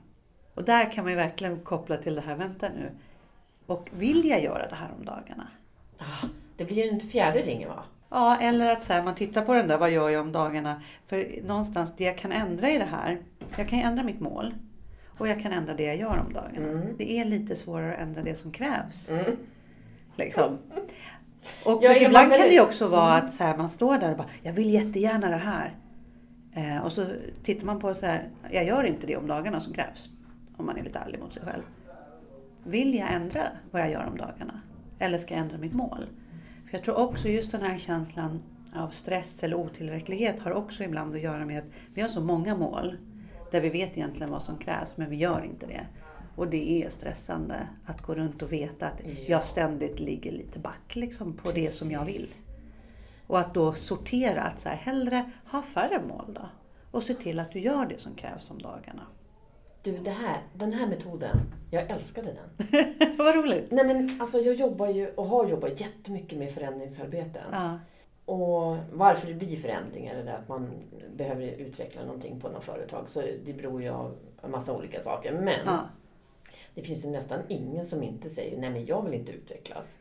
Och 0.54 0.64
där 0.64 0.92
kan 0.92 1.04
man 1.04 1.12
ju 1.12 1.18
verkligen 1.18 1.60
koppla 1.60 1.98
till 1.98 2.16
det 2.16 2.22
här, 2.22 2.36
vänta 2.36 2.70
nu. 2.70 2.92
Och 3.66 3.90
vill 3.98 4.30
jag 4.30 4.44
göra 4.44 4.68
det 4.68 4.76
här 4.76 4.90
om 5.00 5.06
dagarna? 5.06 5.48
Ah, 5.98 6.28
det 6.58 6.66
blir 6.66 6.94
en 6.94 7.00
fjärde 7.00 7.42
ringen 7.42 7.70
va? 7.70 7.84
Ja, 8.10 8.38
eller 8.42 8.72
att 8.72 8.84
så 8.84 8.94
här, 8.94 9.04
man 9.04 9.16
tittar 9.16 9.46
på 9.46 9.54
den 9.54 9.68
där, 9.68 9.78
vad 9.78 9.92
gör 9.92 10.10
jag 10.10 10.22
om 10.22 10.32
dagarna? 10.32 10.82
För 11.08 11.42
någonstans, 11.44 11.94
det 11.98 12.04
jag 12.04 12.18
kan 12.18 12.32
ändra 12.32 12.70
i 12.70 12.78
det 12.78 12.86
här, 12.86 13.20
jag 13.58 13.70
kan 13.70 13.80
ju 13.80 13.86
ändra 13.86 14.04
mitt 14.04 14.20
mål. 14.20 14.54
Och 15.18 15.28
jag 15.28 15.42
kan 15.42 15.52
ändra 15.52 15.74
det 15.74 15.84
jag 15.84 15.98
gör 15.98 16.24
om 16.28 16.34
dagarna. 16.34 16.68
Mm. 16.68 16.98
Det 16.98 17.20
är 17.20 17.26
lite 17.26 17.56
svårare 17.56 17.94
att 17.94 18.00
ändra 18.00 18.22
det 18.22 18.36
som 18.36 18.52
krävs. 18.52 19.10
Mm. 19.10 19.38
Liksom. 20.16 20.58
Och 21.66 21.80
Ja, 21.84 21.96
ibland 21.96 22.32
kan 22.32 22.42
det 22.42 22.54
ju 22.54 22.62
också 22.62 22.88
vara 22.88 23.14
att 23.14 23.34
så 23.34 23.44
här, 23.44 23.58
man 23.58 23.70
står 23.70 23.98
där 23.98 24.12
och 24.12 24.18
bara, 24.18 24.30
jag 24.44 24.54
vill 24.54 24.70
jättegärna 24.70 25.30
det 25.30 25.36
här. 25.36 25.76
Eh, 26.54 26.86
och 26.86 26.92
så 26.92 27.06
tittar 27.44 27.66
man 27.66 27.80
på 27.80 27.96
så 27.96 28.06
här, 28.06 28.30
jag 28.52 28.66
gör 28.66 28.84
inte 28.84 29.08
det 29.08 29.18
om 29.18 29.28
dagarna 29.28 29.60
som 29.60 29.74
krävs. 29.74 30.10
Om 30.58 30.66
man 30.66 30.78
är 30.78 30.84
lite 30.84 31.00
ärlig 31.00 31.20
mot 31.20 31.34
sig 31.34 31.44
själv. 31.44 31.64
Vill 32.64 32.96
jag 32.96 33.14
ändra 33.14 33.48
vad 33.72 33.82
jag 33.82 33.92
gör 33.92 34.08
om 34.12 34.18
dagarna? 34.18 34.62
Eller 35.00 35.18
ska 35.18 35.34
jag 35.34 35.42
ändra 35.42 35.58
mitt 35.58 35.74
mål? 35.74 36.06
För 36.70 36.78
jag 36.78 36.84
tror 36.84 36.98
också 36.98 37.28
just 37.28 37.52
den 37.52 37.62
här 37.62 37.78
känslan 37.78 38.42
av 38.76 38.90
stress 38.90 39.44
eller 39.44 39.56
otillräcklighet 39.56 40.40
har 40.40 40.52
också 40.52 40.84
ibland 40.84 41.14
att 41.14 41.22
göra 41.22 41.46
med 41.46 41.60
att 41.60 41.70
vi 41.94 42.02
har 42.02 42.10
så 42.10 42.22
många 42.22 42.56
mål 42.56 42.98
där 43.52 43.62
vi 43.62 43.70
vet 43.70 43.98
egentligen 43.98 44.32
vad 44.32 44.42
som 44.42 44.58
krävs 44.58 44.98
men 44.98 45.10
vi 45.10 45.16
gör 45.16 45.46
inte 45.46 45.66
det. 45.66 45.88
Och 46.36 46.48
det 46.48 46.84
är 46.84 46.90
stressande 46.90 47.56
att 47.86 48.02
gå 48.02 48.16
runt 48.16 48.42
och 48.42 48.54
veta 48.54 48.88
att 48.88 49.00
Ja. 49.06 49.12
jag 49.28 49.44
ständigt 49.44 50.00
ligger 50.00 50.32
lite 50.32 50.60
back 50.60 50.96
liksom 50.96 51.34
på 51.38 51.52
det 51.52 51.74
som 51.74 51.92
jag 51.92 52.06
vill. 52.06 52.16
Precis. 52.16 52.42
Och 53.28 53.40
att 53.40 53.54
då 53.54 53.74
sortera, 53.74 54.42
att 54.42 54.60
så 54.60 54.70
här, 54.70 54.76
hellre 54.76 55.32
ha 55.52 55.62
färre 55.62 56.02
mål 56.08 56.34
då. 56.34 56.50
Och 56.92 57.04
se 57.04 57.14
till 57.14 57.40
att 57.40 57.52
du 57.52 57.60
gör 57.60 57.86
det 57.86 58.00
som 58.00 58.16
krävs 58.16 58.52
om 58.52 58.60
dagarna. 58.62 59.02
Du, 59.84 59.98
det 59.98 60.12
här, 60.12 60.42
den 60.54 60.74
här 60.74 60.88
metoden, 60.88 61.38
jag 61.72 61.92
älskade 61.92 62.34
den. 62.34 63.16
Vad 63.18 63.36
roligt! 63.36 63.72
Nej 63.72 63.86
men 63.86 64.22
alltså 64.22 64.38
jag 64.40 64.56
jobbar 64.56 64.88
ju 64.88 65.08
och 65.10 65.26
har 65.26 65.48
jobbat 65.48 65.80
jättemycket 65.82 66.40
med 66.40 66.52
förändringsarbeten. 66.52 67.44
Ja, 67.52 67.80
Och 68.26 68.78
varför 68.94 69.28
det 69.28 69.34
blir 69.34 69.56
förändringar 69.56 70.16
eller 70.16 70.34
att 70.34 70.48
man 70.48 70.70
behöver 71.16 71.46
utveckla 71.46 72.06
någonting 72.06 72.40
på 72.40 72.50
något 72.50 72.64
företag. 72.64 73.10
Så 73.10 73.22
det 73.46 73.54
beror 73.54 73.82
ju 73.82 73.90
av 73.90 74.16
en 74.44 74.52
massa 74.52 74.74
olika 74.74 75.02
saker. 75.02 75.34
Men 75.34 75.60
ja. 75.66 75.80
det 76.76 76.82
finns 76.82 77.06
ju 77.06 77.10
nästan 77.10 77.40
ingen 77.48 77.86
som 77.86 78.04
inte 78.04 78.30
säger 78.30 78.58
nej 78.58 78.70
men 78.70 78.86
jag 78.86 79.02
vill 79.02 79.14
inte 79.14 79.32
utvecklas. 79.32 79.98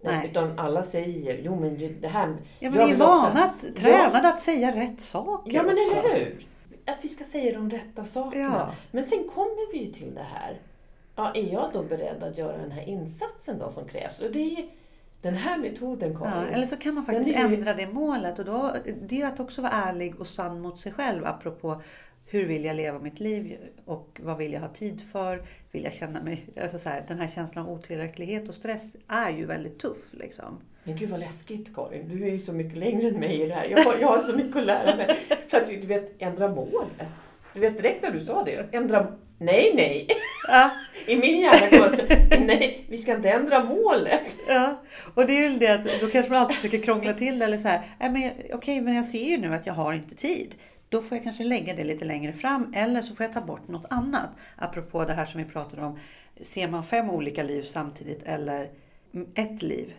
Nej. 0.00 0.28
Utan 0.30 0.58
alla 0.58 0.82
säger 0.82 1.40
jo 1.44 1.56
men 1.56 2.00
det 2.00 2.08
här... 2.08 2.36
ja 2.58 2.70
men 2.70 2.86
vi 2.86 2.92
är 2.92 2.96
vana 2.96 3.44
att, 3.44 3.76
tränade 3.76 4.28
att 4.28 4.40
säga 4.40 4.76
rätt 4.76 5.00
saker 5.00 5.52
Ja 5.52 5.62
men 5.62 5.72
också. 5.72 6.08
eller 6.08 6.18
hur! 6.18 6.46
Att 6.86 7.04
vi 7.04 7.08
ska 7.08 7.24
säga 7.24 7.58
de 7.58 7.70
rätta 7.70 8.04
sakerna. 8.04 8.44
Ja. 8.44 8.74
Men 8.90 9.04
sen 9.04 9.28
kommer 9.34 9.72
vi 9.72 9.84
ju 9.84 9.92
till 9.92 10.14
det 10.14 10.26
här. 10.32 10.60
Ja, 11.16 11.32
är 11.34 11.52
jag 11.52 11.70
då 11.72 11.82
beredd 11.82 12.22
att 12.22 12.38
göra 12.38 12.56
den 12.56 12.70
här 12.70 12.88
insatsen 12.88 13.58
då 13.58 13.70
som 13.70 13.88
krävs? 13.88 14.20
Och 14.20 14.32
det 14.32 14.38
är 14.38 14.68
den 15.22 15.34
här 15.34 15.58
metoden 15.58 16.12
Ja, 16.12 16.18
Karin. 16.18 16.54
eller 16.54 16.66
så 16.66 16.76
kan 16.76 16.94
man 16.94 17.06
faktiskt 17.06 17.28
ju- 17.30 17.34
ändra 17.34 17.74
det 17.74 17.86
målet. 17.86 18.38
Och 18.38 18.44
då, 18.44 18.74
det 19.08 19.22
är 19.22 19.26
att 19.26 19.40
också 19.40 19.62
vara 19.62 19.72
ärlig 19.72 20.20
och 20.20 20.26
sann 20.26 20.60
mot 20.60 20.78
sig 20.80 20.92
själv. 20.92 21.26
Apropå 21.26 21.82
hur 22.26 22.44
vill 22.46 22.64
jag 22.64 22.76
leva 22.76 22.98
mitt 22.98 23.20
liv 23.20 23.56
och 23.84 24.20
vad 24.22 24.36
vill 24.36 24.52
jag 24.52 24.60
ha 24.60 24.68
tid 24.68 25.00
för? 25.12 25.42
Vill 25.70 25.84
jag 25.84 25.92
känna 25.92 26.22
mig... 26.22 26.46
Alltså 26.62 26.78
så 26.78 26.88
här, 26.88 27.04
den 27.08 27.18
här 27.18 27.28
känslan 27.28 27.66
av 27.66 27.72
otillräcklighet 27.72 28.48
och 28.48 28.54
stress 28.54 28.96
är 29.08 29.30
ju 29.30 29.46
väldigt 29.46 29.78
tuff. 29.78 29.98
Liksom. 30.10 30.58
Men 30.84 30.96
gud 30.96 31.08
vad 31.10 31.20
läskigt 31.20 31.74
Karin. 31.74 32.08
Du 32.08 32.24
är 32.24 32.30
ju 32.30 32.38
så 32.38 32.52
mycket 32.52 32.78
längre 32.78 33.08
än 33.08 33.14
mig 33.20 33.40
i 33.42 33.46
det 33.46 33.54
här. 33.54 33.64
Jag 33.64 33.78
har, 33.84 33.94
jag 34.00 34.08
har 34.08 34.18
så 34.20 34.36
mycket 34.36 34.56
att 34.56 34.66
lära 34.66 34.96
mig. 34.96 35.18
Så 35.50 35.56
att 35.56 35.66
du 35.66 35.80
vet, 35.86 36.22
ändra 36.22 36.48
målet. 36.48 36.88
Du 37.54 37.60
vet 37.60 37.76
direkt 37.76 38.02
när 38.02 38.10
du 38.10 38.20
sa 38.20 38.44
det. 38.44 38.66
Ändra... 38.76 39.06
Nej, 39.38 39.72
nej. 39.74 40.06
Ja, 40.48 40.70
I 41.06 41.16
min 41.16 41.40
hjärna 41.40 41.68
kom 41.70 41.96
det, 41.96 42.40
nej, 42.40 42.59
ska 43.00 43.16
inte 43.16 43.30
ändra 43.30 43.64
målet. 43.64 44.36
ja. 44.48 44.80
Och 45.14 45.26
det 45.26 45.32
är 45.38 45.42
väl 45.48 45.58
det 45.58 45.68
att 45.68 46.00
då 46.00 46.06
kanske 46.06 46.32
man 46.32 46.40
alltid 46.40 46.56
försöker 46.56 46.78
krångla 46.82 47.12
till 47.12 47.38
det. 47.38 47.44
Eller 47.44 47.58
så 47.58 47.68
här, 47.68 47.80
"Nej, 48.00 48.10
men, 48.10 48.32
okej 48.56 48.80
men 48.80 48.94
jag 48.94 49.06
ser 49.06 49.24
ju 49.24 49.36
nu 49.38 49.54
att 49.54 49.66
jag 49.66 49.74
har 49.74 49.92
inte 49.92 50.14
tid. 50.14 50.54
Då 50.88 51.02
får 51.02 51.16
jag 51.16 51.24
kanske 51.24 51.44
lägga 51.44 51.74
det 51.74 51.84
lite 51.84 52.04
längre 52.04 52.32
fram 52.32 52.72
eller 52.76 53.02
så 53.02 53.14
får 53.14 53.24
jag 53.24 53.32
ta 53.32 53.40
bort 53.40 53.68
något 53.68 53.86
annat. 53.90 54.30
Apropå 54.56 55.04
det 55.04 55.12
här 55.12 55.26
som 55.26 55.38
vi 55.42 55.48
pratade 55.50 55.82
om. 55.82 55.98
Ser 56.42 56.68
man 56.68 56.84
fem 56.84 57.10
olika 57.10 57.42
liv 57.42 57.62
samtidigt 57.62 58.22
eller 58.22 58.68
ett 59.34 59.62
liv? 59.62 59.92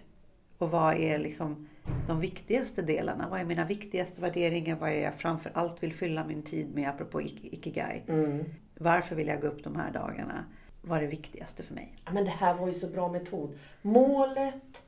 Och 0.58 0.72
vad 0.72 0.96
är 0.98 1.20
liksom 1.20 1.68
de 2.08 2.20
viktigaste 2.20 2.82
delarna? 2.82 3.28
Vad 3.30 3.40
är 3.40 3.44
mina 3.46 3.66
viktigaste 3.66 4.22
värderingar? 4.22 4.76
Vad 4.76 4.90
är 4.90 5.04
jag 5.04 5.14
framför 5.18 5.52
allt 5.54 5.84
vill 5.84 5.94
fylla 5.94 6.24
min 6.26 6.44
tid 6.44 6.76
med 6.76 6.90
apropå 6.90 7.22
ik- 7.22 7.44
ikigai? 7.54 8.02
Mm. 8.08 8.46
Varför 8.78 9.16
vill 9.16 9.28
jag 9.28 9.42
gå 9.42 9.48
upp 9.48 9.64
de 9.64 9.76
här 9.76 9.92
dagarna? 9.92 10.46
Vad 10.82 10.98
är 10.98 11.02
det 11.02 11.08
viktigaste 11.08 11.64
för 11.64 11.74
mig? 11.74 11.96
Ja, 12.06 12.12
men 12.12 12.24
det 12.24 12.32
här 12.32 12.54
var 12.54 12.68
ju 12.68 12.74
så 12.74 12.88
bra 12.88 13.10
metod. 13.10 13.60
Målet. 13.82 14.84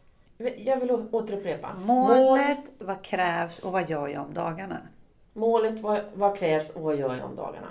Jag 0.58 0.79
vill 0.79 0.91
återupprepa. 0.91 1.73
Målet, 1.73 2.60
vad 2.79 3.03
krävs 3.03 3.60
och 3.60 3.71
vad 3.71 3.89
gör 3.89 4.08
jag 4.08 4.25
om 4.25 4.34
dagarna? 4.34 4.77
Målet, 5.34 5.79
vad, 5.79 6.03
vad 6.13 6.38
krävs 6.38 6.69
och 6.69 6.82
vad 6.82 6.95
gör 6.95 7.15
jag 7.15 7.25
om 7.25 7.36
dagarna? 7.36 7.67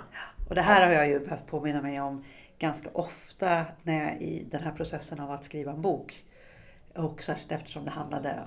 Och 0.49 0.55
det 0.55 0.61
här 0.61 0.87
har 0.87 0.93
jag 0.93 1.07
ju 1.07 1.19
behövt 1.19 1.47
påminna 1.47 1.81
mig 1.81 2.01
om 2.01 2.23
ganska 2.59 2.89
ofta 2.93 3.65
när 3.83 4.03
jag 4.03 4.21
i 4.21 4.47
den 4.51 4.63
här 4.63 4.71
processen 4.71 5.19
av 5.19 5.31
att 5.31 5.43
skriva 5.43 5.71
en 5.71 5.81
bok. 5.81 6.23
Och 6.95 7.23
särskilt 7.23 7.51
eftersom 7.51 7.85
det 7.85 7.91
handlade, 7.91 8.39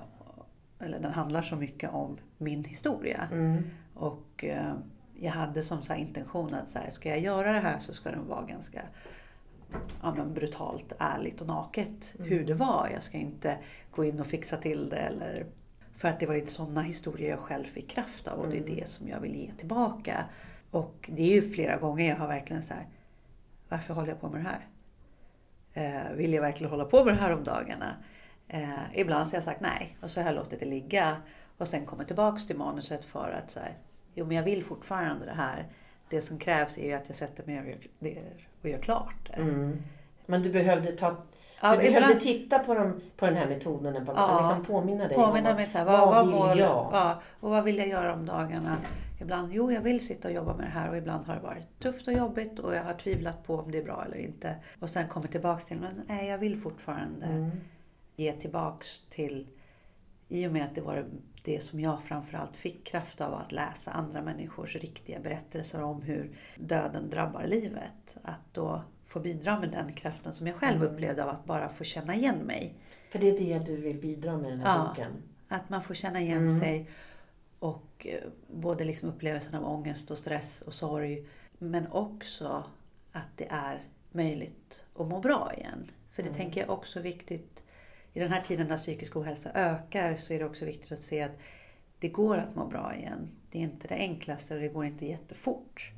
eller 0.79 0.99
den 0.99 1.11
handlar 1.11 1.41
så 1.41 1.55
mycket 1.55 1.93
om 1.93 2.17
min 2.37 2.63
historia. 2.63 3.27
Mm. 3.31 3.63
Och 3.93 4.43
eh, 4.43 4.73
jag 5.19 5.31
hade 5.31 5.63
som 5.63 5.81
så 5.81 5.93
intention 5.93 6.53
att 6.53 6.69
så 6.69 6.79
här, 6.79 6.89
ska 6.89 7.09
jag 7.09 7.19
göra 7.19 7.51
det 7.51 7.59
här 7.59 7.79
så 7.79 7.93
ska 7.93 8.11
det 8.11 8.17
vara 8.17 8.45
ganska 8.45 8.81
ja, 10.01 10.13
men 10.17 10.33
brutalt, 10.33 10.93
ärligt 10.99 11.41
och 11.41 11.47
naket 11.47 12.15
hur 12.19 12.45
det 12.45 12.53
var. 12.53 12.89
Jag 12.93 13.03
ska 13.03 13.17
inte 13.17 13.57
gå 13.91 14.05
in 14.05 14.19
och 14.19 14.27
fixa 14.27 14.57
till 14.57 14.89
det. 14.89 14.97
Eller, 14.97 15.45
för 15.95 16.07
att 16.07 16.19
det 16.19 16.25
var 16.25 16.35
ju 16.35 16.45
sådana 16.45 16.81
historier 16.81 17.29
jag 17.29 17.39
själv 17.39 17.65
fick 17.65 17.89
kraft 17.89 18.27
av 18.27 18.39
och 18.39 18.49
det 18.49 18.57
är 18.57 18.75
det 18.75 18.89
som 18.89 19.07
jag 19.07 19.19
vill 19.19 19.35
ge 19.35 19.51
tillbaka. 19.51 20.25
Och 20.71 21.09
det 21.13 21.21
är 21.21 21.35
ju 21.35 21.41
flera 21.49 21.77
gånger 21.77 22.09
jag 22.09 22.15
har 22.15 22.27
verkligen 22.27 22.63
så 22.63 22.73
här, 22.73 22.87
varför 23.69 23.93
håller 23.93 24.09
jag 24.09 24.21
på 24.21 24.29
med 24.29 24.41
det 24.41 24.49
här? 24.49 24.67
Eh, 25.73 26.15
vill 26.15 26.33
jag 26.33 26.41
verkligen 26.41 26.71
hålla 26.71 26.85
på 26.85 27.03
med 27.03 27.13
det 27.13 27.19
här 27.19 27.33
om 27.33 27.43
dagarna? 27.43 27.95
Eh, 28.47 28.79
ibland 28.93 29.27
så 29.27 29.33
har 29.33 29.37
jag 29.37 29.43
sagt 29.43 29.61
nej 29.61 29.97
och 30.01 30.11
så 30.11 30.19
har 30.19 30.25
jag 30.25 30.35
låtit 30.35 30.59
det 30.59 30.65
ligga 30.65 31.17
och 31.57 31.67
sen 31.67 31.85
kommer 31.85 32.03
tillbaks 32.03 32.47
till 32.47 32.57
manuset 32.57 33.05
för 33.05 33.31
att 33.31 33.51
så 33.51 33.59
här, 33.59 33.77
jo 34.13 34.25
men 34.25 34.37
jag 34.37 34.43
vill 34.43 34.63
fortfarande 34.63 35.25
det 35.25 35.31
här. 35.31 35.67
Det 36.09 36.21
som 36.21 36.39
krävs 36.39 36.77
är 36.77 36.85
ju 36.85 36.93
att 36.93 37.03
jag 37.07 37.15
sätter 37.15 37.45
mig 37.45 37.81
ner 37.99 38.46
och 38.61 38.69
gör 38.69 38.79
klart 38.79 39.15
det. 39.27 39.33
Mm. 39.33 39.77
Men 40.25 40.43
du 40.43 40.49
behövde 40.51 40.91
ta 40.91 41.15
Ja, 41.61 41.71
du 41.71 41.77
behövde 41.77 41.97
ibland- 41.99 42.19
titta 42.19 42.59
på, 42.59 42.73
dem, 42.73 43.01
på 43.17 43.25
den 43.25 43.35
här 43.35 43.47
metoden, 43.47 44.05
på, 44.05 44.13
Ja. 44.15 44.39
liksom 44.41 44.65
påminna 44.65 45.07
dig 45.07 45.15
Påminna 45.17 45.49
om 45.49 45.55
mig 45.55 45.65
så 45.65 45.77
här, 45.77 45.85
vad, 45.85 45.99
vad, 45.99 46.09
vad 46.15 46.25
vill 46.27 46.35
mål, 46.35 46.59
jag? 46.59 46.89
Ja, 46.91 47.21
och 47.39 47.49
vad 47.49 47.63
vill 47.63 47.77
jag 47.77 47.87
göra 47.87 48.13
om 48.13 48.25
dagarna? 48.25 48.77
Ibland, 49.21 49.53
jo 49.53 49.71
jag 49.71 49.81
vill 49.81 50.05
sitta 50.07 50.27
och 50.27 50.33
jobba 50.33 50.55
med 50.55 50.65
det 50.65 50.69
här 50.69 50.89
och 50.89 50.97
ibland 50.97 51.25
har 51.25 51.35
det 51.35 51.41
varit 51.41 51.79
tufft 51.79 52.07
och 52.07 52.13
jobbigt 52.13 52.59
och 52.59 52.75
jag 52.75 52.83
har 52.83 52.93
tvivlat 52.93 53.43
på 53.47 53.55
om 53.55 53.71
det 53.71 53.77
är 53.77 53.83
bra 53.83 54.03
eller 54.05 54.17
inte. 54.17 54.55
Och 54.79 54.89
sen 54.89 55.07
kommer 55.07 55.27
tillbaks 55.27 55.65
till, 55.65 55.79
men 55.79 56.01
nej 56.07 56.27
jag 56.27 56.37
vill 56.37 56.57
fortfarande 56.61 57.25
Mm. 57.25 57.51
ge 58.15 58.31
tillbaks 58.33 59.01
till, 59.09 59.47
i 60.27 60.47
och 60.47 60.51
med 60.51 60.63
att 60.65 60.75
det 60.75 60.81
var 60.81 60.95
det 60.95 61.05
som 61.59 61.79
jag 61.79 62.03
framförallt 62.03 62.57
fick 62.57 62.83
kraft 62.83 63.21
av 63.21 63.33
att 63.33 63.51
läsa 63.51 63.91
andra 63.91 64.21
människors 64.21 64.75
riktiga 64.75 65.19
berättelser 65.19 65.83
om 65.83 66.01
hur 66.01 66.31
döden 66.55 67.09
drabbar 67.09 67.43
livet. 67.47 68.17
Att 68.23 68.53
då 68.53 68.81
få 69.05 69.19
bidra 69.19 69.59
med 69.59 69.69
den 69.71 69.93
kraften 69.93 70.33
som 70.33 70.47
jag 70.47 70.55
själv 70.55 70.81
Mm. 70.81 70.93
upplevde 70.93 71.23
av 71.23 71.29
att 71.29 71.45
bara 71.45 71.69
få 71.69 71.83
känna 71.83 72.15
igen 72.15 72.37
mig. 72.37 72.73
För 73.11 73.19
det 73.19 73.27
är 73.29 73.39
det 73.59 73.65
du 73.65 73.75
vill 73.75 73.97
bidra 73.97 74.37
med 74.37 74.47
i 74.47 74.51
den 74.51 74.59
här 74.59 74.77
Ja. 74.77 74.87
boken. 74.89 75.11
Att 75.47 75.69
man 75.69 75.83
får 75.83 75.93
känna 75.93 76.21
igen 76.21 76.37
Mm. 76.47 76.59
sig 76.59 76.89
och 77.59 78.07
eh, 78.09 78.23
både 78.47 78.83
liksom 78.83 79.09
upplevelsen 79.09 79.55
av 79.55 79.65
ångest 79.71 80.11
och 80.11 80.17
stress 80.17 80.61
och 80.61 80.73
sorg. 80.73 81.25
Men 81.57 81.87
också 81.91 82.63
att 83.11 83.27
det 83.35 83.47
är 83.49 83.83
möjligt 84.11 84.83
att 84.95 85.07
må 85.07 85.19
bra 85.19 85.53
igen. 85.57 85.91
För 86.11 86.23
det 86.23 86.29
Mm. 86.29 86.37
tänker 86.41 86.61
jag 86.61 86.69
också 86.69 86.99
är 86.99 87.03
viktigt. 87.03 87.63
I 88.17 88.19
den 88.19 88.31
här 88.31 88.41
tiden 88.41 88.67
när 88.67 88.77
psykisk 88.77 89.15
ohälsa 89.15 89.51
ökar 89.53 90.15
så 90.17 90.33
är 90.33 90.39
det 90.39 90.45
också 90.45 90.65
viktigt 90.65 90.91
att 90.91 91.01
se 91.01 91.21
att 91.21 91.31
det 91.99 92.09
går 92.09 92.37
att 92.37 92.55
må 92.55 92.65
bra 92.65 92.95
igen. 92.95 93.29
Det 93.51 93.57
är 93.59 93.61
inte 93.63 93.87
det 93.87 93.95
enklaste 93.95 94.55
och 94.55 94.61
det 94.61 94.67
går 94.67 94.85
inte 94.85 95.05
jättefort. 95.05 95.91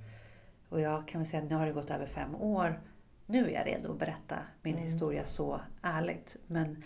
Och 0.69 0.81
jag 0.81 1.07
kan 1.07 1.21
väl 1.21 1.27
säga 1.29 1.43
att 1.43 1.49
nu 1.49 1.55
har 1.55 1.65
det 1.65 1.71
gått 1.71 1.89
över 1.89 2.05
fem 2.05 2.35
år. 2.35 2.79
Nu 3.25 3.45
är 3.45 3.53
jag 3.53 3.67
redo 3.67 3.91
att 3.91 3.99
berätta 3.99 4.35
min 4.61 4.73
Mm. 4.73 4.83
historia 4.85 5.25
så 5.25 5.61
ärligt. 5.81 6.37
Men 6.47 6.83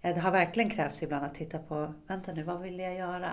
det 0.00 0.18
har 0.20 0.30
verkligen 0.30 0.70
krävts 0.70 1.02
ibland 1.02 1.24
att 1.24 1.34
titta 1.34 1.58
på, 1.58 1.94
vänta 2.06 2.32
nu, 2.32 2.42
vad 2.42 2.60
vill 2.60 2.78
jag 2.78 2.94
göra? 2.94 3.30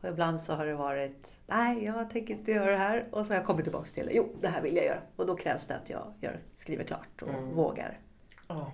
Och 0.00 0.08
ibland 0.08 0.40
så 0.40 0.54
har 0.54 0.66
det 0.66 0.74
varit, 0.74 1.36
nej 1.46 1.84
jag 1.84 2.10
tänker 2.10 2.34
inte 2.34 2.50
göra 2.52 2.70
det 2.70 2.78
här. 2.78 3.06
Och 3.10 3.26
så 3.26 3.32
har 3.32 3.36
jag 3.36 3.46
kommit 3.46 3.64
tillbaka 3.64 3.88
till, 3.88 4.10
jo 4.12 4.28
det 4.40 4.48
här 4.48 4.62
vill 4.62 4.76
jag 4.76 4.84
göra. 4.84 5.00
Och 5.16 5.26
då 5.26 5.36
krävs 5.36 5.66
det 5.66 5.76
att 5.76 5.90
jag 5.90 6.12
gör, 6.20 6.40
skriver 6.56 6.84
klart 6.84 7.22
och 7.22 7.28
Mm. 7.28 7.54
vågar. 7.54 7.98
Ja. 8.48 8.72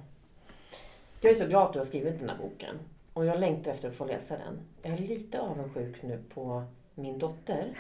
Jag 1.20 1.31
är 1.31 1.35
så 1.35 1.46
glad 1.46 1.66
att 1.66 1.72
du 1.72 1.78
har 1.78 1.87
skrivit 1.87 2.18
den 2.18 2.28
här 2.28 2.37
boken. 2.38 2.78
Och 3.12 3.24
jag 3.24 3.40
längtar 3.40 3.70
efter 3.70 3.88
att 3.88 3.94
få 3.94 4.04
läsa 4.04 4.37
den. 4.38 4.61
Jag 4.83 4.92
är 4.92 4.98
lite 4.98 5.40
avundsjuk 5.40 6.02
nu 6.02 6.22
på 6.35 6.64
min 6.94 7.18
dotter 7.18 7.72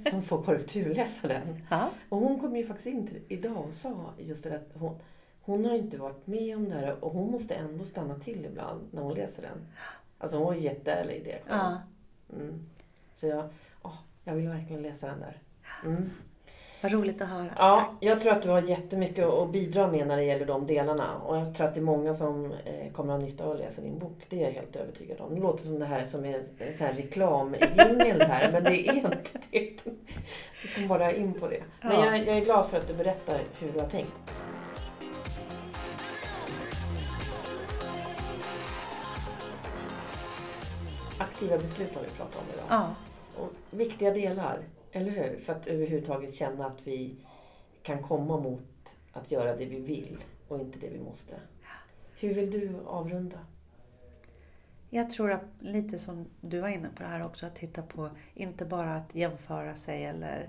som 0.10 0.22
får 0.22 0.42
korrekturläsa 0.42 1.28
den. 1.28 1.66
Ja. 1.70 1.90
Och 2.08 2.18
hon 2.18 2.40
kom 2.40 2.56
ju 2.56 2.66
faktiskt 2.66 2.86
in 2.88 3.24
idag 3.28 3.64
och 3.68 3.74
sa 3.74 4.12
just 4.18 4.44
det 4.44 4.56
att 4.56 4.70
hon, 4.74 4.98
hon 5.40 5.64
har 5.64 5.74
inte 5.74 5.98
varit 5.98 6.26
med 6.26 6.56
om 6.56 6.68
det 6.68 6.74
här 6.74 7.04
och 7.04 7.12
hon 7.12 7.30
måste 7.30 7.54
ändå 7.54 7.84
stanna 7.84 8.18
till 8.18 8.44
ibland 8.44 8.80
när 8.90 9.02
hon 9.02 9.14
läser 9.14 9.42
den. 9.42 9.66
Alltså 10.18 10.36
hon 10.36 10.46
var 10.46 10.54
jätteärlig 10.54 11.16
i 11.16 11.24
det. 11.24 11.40
ja. 11.48 11.78
Mm. 12.32 12.66
Så 13.14 13.26
jag, 13.26 13.48
åh, 13.82 13.98
jag 14.24 14.34
vill 14.34 14.48
verkligen 14.48 14.82
läsa 14.82 15.06
den 15.06 15.20
där. 15.20 15.42
Mm. 15.84 16.10
Vad 16.86 16.92
roligt 16.92 17.22
att 17.22 17.28
höra. 17.28 17.48
Ja, 17.56 17.90
jag 18.00 18.20
tror 18.20 18.32
att 18.32 18.42
du 18.42 18.48
har 18.48 18.62
jättemycket 18.62 19.24
att 19.26 19.50
bidra 19.50 19.90
med 19.90 20.06
när 20.06 20.16
det 20.16 20.22
gäller 20.24 20.46
de 20.46 20.66
delarna. 20.66 21.18
Och 21.18 21.36
jag 21.36 21.54
tror 21.54 21.66
att 21.66 21.74
det 21.74 21.80
är 21.80 21.84
många 21.84 22.14
som 22.14 22.52
eh, 22.52 22.92
kommer 22.92 23.14
att 23.14 23.20
ha 23.20 23.26
nytta 23.26 23.44
av 23.44 23.50
att 23.50 23.58
läsa 23.58 23.80
din 23.80 23.98
bok. 23.98 24.18
Det 24.28 24.36
är 24.36 24.44
jag 24.46 24.50
helt 24.52 24.76
övertygad 24.76 25.20
om. 25.20 25.34
Det 25.34 25.40
låter 25.40 25.62
som 25.64 25.78
det 25.78 25.86
här 25.86 26.04
som 26.04 26.24
är 26.24 26.38
en 26.38 26.44
sån 26.44 26.86
här 26.86 26.92
reklamjingel 26.92 28.20
här, 28.22 28.52
men 28.52 28.64
det 28.64 28.88
är 28.88 28.94
inte 28.94 29.30
det. 29.50 29.84
Du 29.84 30.74
kommer 30.74 30.88
bara 30.88 31.12
in 31.12 31.32
på 31.34 31.48
det. 31.48 31.62
Men 31.82 31.92
Ja. 31.92 32.04
jag, 32.06 32.18
jag 32.18 32.36
är 32.36 32.44
glad 32.44 32.66
för 32.66 32.76
att 32.78 32.88
du 32.88 32.94
berättar 32.94 33.38
hur 33.58 33.72
du 33.72 33.80
har 33.80 33.88
tänkt. 33.88 34.12
Aktiva 41.18 41.58
beslut 41.58 41.94
har 41.94 42.02
vi 42.02 42.08
pratat 42.08 42.36
om 42.36 42.42
idag. 42.54 42.64
Ja. 42.68 42.94
Och 43.42 43.52
viktiga 43.70 44.10
delar, 44.10 44.58
eller 44.96 45.10
hur? 45.10 45.40
För 45.40 45.52
att 45.52 45.66
överhuvudtaget 45.66 46.34
känna 46.34 46.66
att 46.66 46.86
vi 46.86 47.16
kan 47.82 48.02
komma 48.02 48.40
mot 48.40 48.96
att 49.12 49.30
göra 49.30 49.56
det 49.56 49.66
vi 49.66 49.80
vill 49.80 50.18
och 50.48 50.60
inte 50.60 50.78
det 50.78 50.88
vi 50.88 50.98
måste. 50.98 51.34
Hur 52.18 52.34
vill 52.34 52.50
du 52.50 52.80
avrunda? 52.86 53.38
Jag 54.90 55.10
tror 55.10 55.30
att 55.32 55.44
lite 55.58 55.98
som 55.98 56.26
du 56.40 56.60
var 56.60 56.68
inne 56.68 56.88
på 56.88 57.02
det 57.02 57.08
här 57.08 57.24
också, 57.24 57.46
att 57.46 57.56
titta 57.56 57.82
på, 57.82 58.10
inte 58.34 58.64
bara 58.64 58.94
att 58.94 59.14
jämföra 59.14 59.76
sig 59.76 60.04
eller 60.04 60.48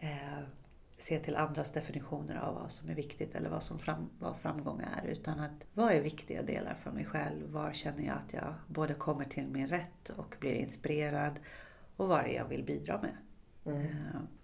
eh, 0.00 0.38
se 0.98 1.18
till 1.18 1.36
andras 1.36 1.72
definitioner 1.72 2.36
av 2.36 2.54
vad 2.54 2.70
som 2.70 2.88
är 2.88 2.94
viktigt 2.94 3.34
eller 3.34 3.50
vad, 3.50 3.62
som 3.62 3.78
fram, 3.78 4.10
vad 4.18 4.36
framgång 4.36 4.80
är. 4.80 5.06
Utan 5.06 5.40
att 5.40 5.64
vad 5.74 5.92
är 5.92 6.02
viktiga 6.02 6.42
delar 6.42 6.74
för 6.74 6.90
mig 6.90 7.04
själv? 7.04 7.50
Var 7.50 7.72
känner 7.72 8.06
jag 8.06 8.16
att 8.16 8.32
jag 8.32 8.54
både 8.66 8.94
kommer 8.94 9.24
till 9.24 9.46
min 9.46 9.68
rätt 9.68 10.08
och 10.16 10.36
blir 10.40 10.54
inspirerad? 10.54 11.38
Och 11.96 12.08
vad 12.08 12.20
är 12.20 12.24
det 12.24 12.32
jag 12.32 12.48
vill 12.48 12.64
bidra 12.64 13.00
med? 13.00 13.16
Mm. 13.66 13.86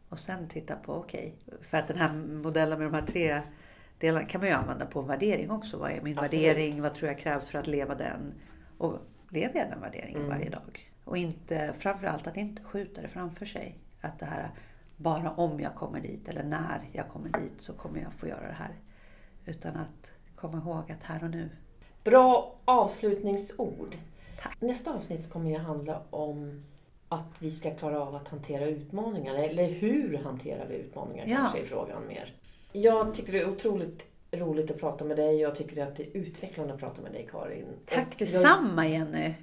Och 0.09 0.19
sen 0.19 0.49
titta 0.49 0.77
på, 0.77 0.95
okej, 0.95 1.35
för 1.61 1.79
att 1.79 1.89
den 1.89 1.97
här 1.97 2.13
modellen 2.43 2.79
med 2.79 2.87
de 2.87 2.95
här 2.95 3.07
tre 3.07 3.43
delarna 3.99 4.27
kan 4.27 4.41
man 4.41 4.49
ju 4.49 4.55
använda 4.55 4.87
på 4.87 5.01
en 5.01 5.07
värdering 5.07 5.51
också. 5.51 5.77
Vad 5.79 5.91
är 5.91 6.03
min 6.03 6.19
Absolut. 6.19 6.33
värdering? 6.47 6.83
Vad 6.83 6.95
tror 6.95 7.09
jag 7.11 7.19
krävs 7.19 7.49
för 7.49 7.59
att 7.59 7.67
leva 7.67 7.95
den? 7.95 8.35
Och 8.79 8.99
lever 9.29 9.59
jag 9.59 9.69
den 9.71 9.81
värderingen 9.81 10.17
Mm. 10.17 10.29
varje 10.29 10.51
dag? 10.51 10.91
Och 11.05 11.17
inte, 11.17 11.75
framförallt 11.79 12.27
att 12.27 12.37
inte 12.37 12.63
skjuta 12.63 13.03
det 13.03 13.09
framför 13.09 13.47
sig. 13.47 13.79
Att 14.01 14.19
det 14.19 14.27
här, 14.27 14.51
bara 14.97 15.31
om 15.31 15.61
jag 15.61 15.75
kommer 15.75 16.01
dit 16.01 16.29
eller 16.29 16.43
när 16.43 16.89
jag 16.93 17.09
kommer 17.09 17.39
dit 17.41 17.53
så 17.63 17.73
kommer 17.73 18.01
jag 18.01 18.13
få 18.13 18.27
göra 18.29 18.47
det 18.47 18.53
här. 18.59 18.75
Utan 19.47 19.77
att 19.77 20.11
komma 20.37 20.59
ihåg 20.59 20.93
att 20.93 21.03
här 21.03 21.25
och 21.25 21.31
nu. 21.31 21.51
Bra 22.05 22.57
avslutningsord. 22.65 23.97
Tack. 24.43 24.57
Nästa 24.61 24.95
avsnitt 24.95 25.31
kommer 25.31 25.51
ju 25.51 25.59
handla 25.59 26.03
om 26.11 26.65
att 27.13 27.35
vi 27.39 27.51
ska 27.51 27.75
klara 27.75 28.01
av 28.01 28.15
att 28.15 28.29
hantera 28.29 28.67
utmaningar. 28.67 29.35
Eller 29.35 29.69
hur 29.69 30.19
hanterar 30.25 30.67
vi 30.69 30.75
utmaningar 30.77 31.27
Ja. 31.29 31.37
kanske 31.37 31.61
är 31.61 31.65
frågan 31.65 32.07
mer. 32.09 32.35
Jag 32.73 33.15
tycker 33.15 33.33
det 33.33 33.41
är 33.41 33.49
otroligt 33.49 34.07
roligt 34.33 34.71
att 34.71 34.81
prata 34.81 35.05
med 35.05 35.17
dig. 35.17 35.41
Jag 35.41 35.55
tycker 35.55 35.83
att 35.87 35.97
det 35.97 36.03
är 36.03 36.17
utvecklande 36.17 36.75
att 36.75 36.81
prata 36.81 37.03
med 37.03 37.13
dig 37.13 37.29
Karin. 37.31 37.67
Tack 37.87 38.19
detsamma 38.19 38.87
Jenny! 38.87 39.35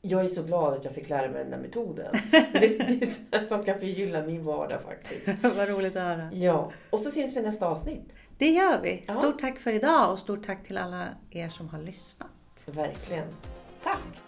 Jag, 0.00 0.24
är 0.24 0.28
så 0.28 0.42
glad 0.42 0.74
att 0.74 0.84
jag 0.84 0.94
fick 0.94 1.08
lära 1.08 1.30
mig 1.30 1.42
den 1.42 1.50
där 1.50 1.58
metoden. 1.58 2.14
det, 2.32 2.38
det 2.78 3.02
är 3.02 3.06
sånt 3.38 3.48
som 3.48 3.62
kan 3.62 3.78
förgylla 3.78 4.22
min 4.22 4.44
vardag 4.44 4.82
faktiskt. 4.82 5.28
Vad 5.56 5.68
roligt 5.68 5.96
att 5.96 6.02
höra. 6.02 6.28
Ja, 6.32 6.72
och 6.90 7.00
så 7.00 7.10
syns 7.10 7.36
vi 7.36 7.42
nästa 7.42 7.66
avsnitt. 7.66 8.12
Det 8.38 8.50
gör 8.50 8.80
vi. 8.82 9.04
Ja. 9.06 9.14
Stort 9.14 9.40
tack 9.40 9.58
för 9.58 9.72
idag 9.72 10.12
och 10.12 10.18
stort 10.18 10.46
tack 10.46 10.66
till 10.66 10.78
alla 10.78 11.04
er 11.30 11.48
som 11.48 11.68
har 11.68 11.78
lyssnat. 11.82 12.28
Verkligen. 12.66 13.26
Tack! 13.82 14.27